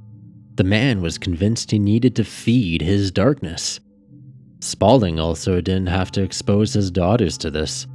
The 0.61 0.67
man 0.67 1.01
was 1.01 1.17
convinced 1.17 1.71
he 1.71 1.79
needed 1.79 2.15
to 2.17 2.23
feed 2.23 2.83
his 2.83 3.09
darkness. 3.09 3.79
Spaulding 4.59 5.19
also 5.19 5.59
didn't 5.59 5.87
have 5.87 6.11
to 6.11 6.21
expose 6.21 6.71
his 6.71 6.91
daughters 6.91 7.35
to 7.39 7.49
this. 7.49 7.87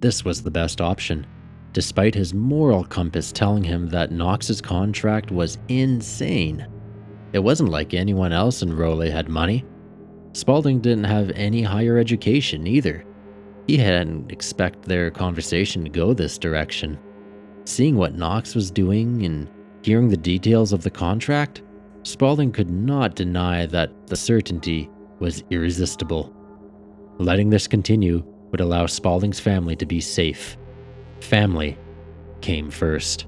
This 0.00 0.24
was 0.24 0.42
the 0.42 0.50
best 0.50 0.80
option, 0.80 1.26
despite 1.74 2.14
his 2.14 2.32
moral 2.32 2.84
compass 2.84 3.32
telling 3.32 3.62
him 3.62 3.90
that 3.90 4.12
Knox's 4.12 4.62
contract 4.62 5.30
was 5.30 5.58
insane. 5.68 6.66
It 7.34 7.40
wasn't 7.40 7.68
like 7.68 7.92
anyone 7.92 8.32
else 8.32 8.62
in 8.62 8.74
Rowley 8.74 9.10
had 9.10 9.28
money. 9.28 9.62
Spaulding 10.32 10.80
didn't 10.80 11.04
have 11.04 11.32
any 11.32 11.60
higher 11.60 11.98
education 11.98 12.66
either. 12.66 13.04
He 13.66 13.76
hadn't 13.76 14.32
expect 14.32 14.86
their 14.86 15.10
conversation 15.10 15.84
to 15.84 15.90
go 15.90 16.14
this 16.14 16.38
direction. 16.38 16.98
Seeing 17.66 17.96
what 17.96 18.16
Knox 18.16 18.54
was 18.54 18.70
doing 18.70 19.26
and 19.26 19.50
hearing 19.82 20.08
the 20.08 20.16
details 20.16 20.72
of 20.72 20.82
the 20.82 20.90
contract, 20.90 21.60
Spaulding 22.04 22.52
could 22.52 22.70
not 22.70 23.16
deny 23.16 23.64
that 23.66 24.06
the 24.06 24.16
certainty 24.16 24.90
was 25.20 25.42
irresistible. 25.50 26.34
Letting 27.18 27.48
this 27.48 27.66
continue 27.66 28.22
would 28.50 28.60
allow 28.60 28.86
Spaulding's 28.86 29.40
family 29.40 29.74
to 29.76 29.86
be 29.86 30.00
safe. 30.00 30.56
Family 31.20 31.78
came 32.42 32.70
first. 32.70 33.26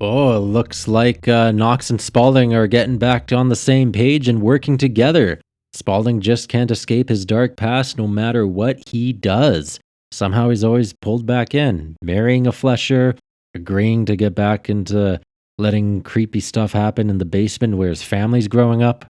Oh, 0.00 0.38
looks 0.40 0.86
like 0.88 1.26
uh, 1.26 1.52
Knox 1.52 1.88
and 1.88 2.00
Spaulding 2.00 2.54
are 2.54 2.66
getting 2.66 2.98
back 2.98 3.32
on 3.32 3.48
the 3.48 3.56
same 3.56 3.92
page 3.92 4.28
and 4.28 4.42
working 4.42 4.76
together. 4.76 5.40
Spaulding 5.72 6.20
just 6.20 6.48
can't 6.50 6.70
escape 6.70 7.08
his 7.08 7.24
dark 7.24 7.56
past 7.56 7.96
no 7.96 8.06
matter 8.06 8.46
what 8.46 8.86
he 8.88 9.12
does. 9.12 9.80
Somehow 10.10 10.50
he's 10.50 10.64
always 10.64 10.92
pulled 10.92 11.24
back 11.24 11.54
in, 11.54 11.96
marrying 12.02 12.46
a 12.46 12.52
flesher, 12.52 13.14
agreeing 13.54 14.04
to 14.04 14.16
get 14.16 14.34
back 14.34 14.68
into 14.68 15.18
letting 15.58 16.02
creepy 16.02 16.40
stuff 16.40 16.72
happen 16.72 17.10
in 17.10 17.18
the 17.18 17.24
basement 17.24 17.76
where 17.76 17.90
his 17.90 18.02
family's 18.02 18.48
growing 18.48 18.82
up. 18.82 19.04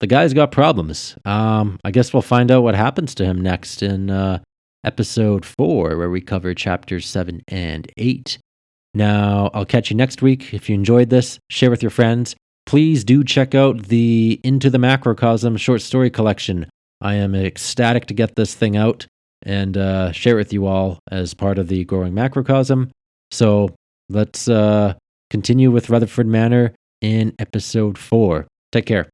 The 0.00 0.06
guy's 0.06 0.32
got 0.32 0.52
problems. 0.52 1.16
Um, 1.24 1.78
I 1.84 1.90
guess 1.90 2.12
we'll 2.12 2.22
find 2.22 2.50
out 2.50 2.62
what 2.62 2.74
happens 2.74 3.14
to 3.16 3.24
him 3.24 3.40
next 3.40 3.82
in 3.82 4.10
uh, 4.10 4.38
episode 4.84 5.44
four, 5.44 5.96
where 5.96 6.10
we 6.10 6.20
cover 6.20 6.54
chapters 6.54 7.06
seven 7.06 7.42
and 7.48 7.90
eight. 7.96 8.38
Now, 8.94 9.50
I'll 9.52 9.64
catch 9.64 9.90
you 9.90 9.96
next 9.96 10.22
week. 10.22 10.54
If 10.54 10.68
you 10.68 10.74
enjoyed 10.74 11.10
this, 11.10 11.38
share 11.50 11.70
with 11.70 11.82
your 11.82 11.90
friends. 11.90 12.36
Please 12.64 13.02
do 13.02 13.24
check 13.24 13.54
out 13.54 13.84
the 13.84 14.40
Into 14.44 14.70
the 14.70 14.78
Macrocosm 14.78 15.56
short 15.56 15.82
story 15.82 16.10
collection. 16.10 16.66
I 17.00 17.14
am 17.14 17.34
ecstatic 17.34 18.06
to 18.06 18.14
get 18.14 18.36
this 18.36 18.54
thing 18.54 18.76
out 18.76 19.06
and 19.42 19.76
uh, 19.76 20.12
share 20.12 20.34
it 20.34 20.38
with 20.38 20.52
you 20.52 20.66
all 20.66 20.98
as 21.10 21.34
part 21.34 21.58
of 21.58 21.68
the 21.68 21.84
growing 21.84 22.12
macrocosm. 22.12 22.90
So 23.30 23.74
let's 24.08 24.48
uh, 24.48 24.94
continue 25.30 25.70
with 25.70 25.90
Rutherford 25.90 26.26
Manor 26.26 26.74
in 27.00 27.34
episode 27.38 27.98
four. 27.98 28.46
Take 28.72 28.86
care. 28.86 29.10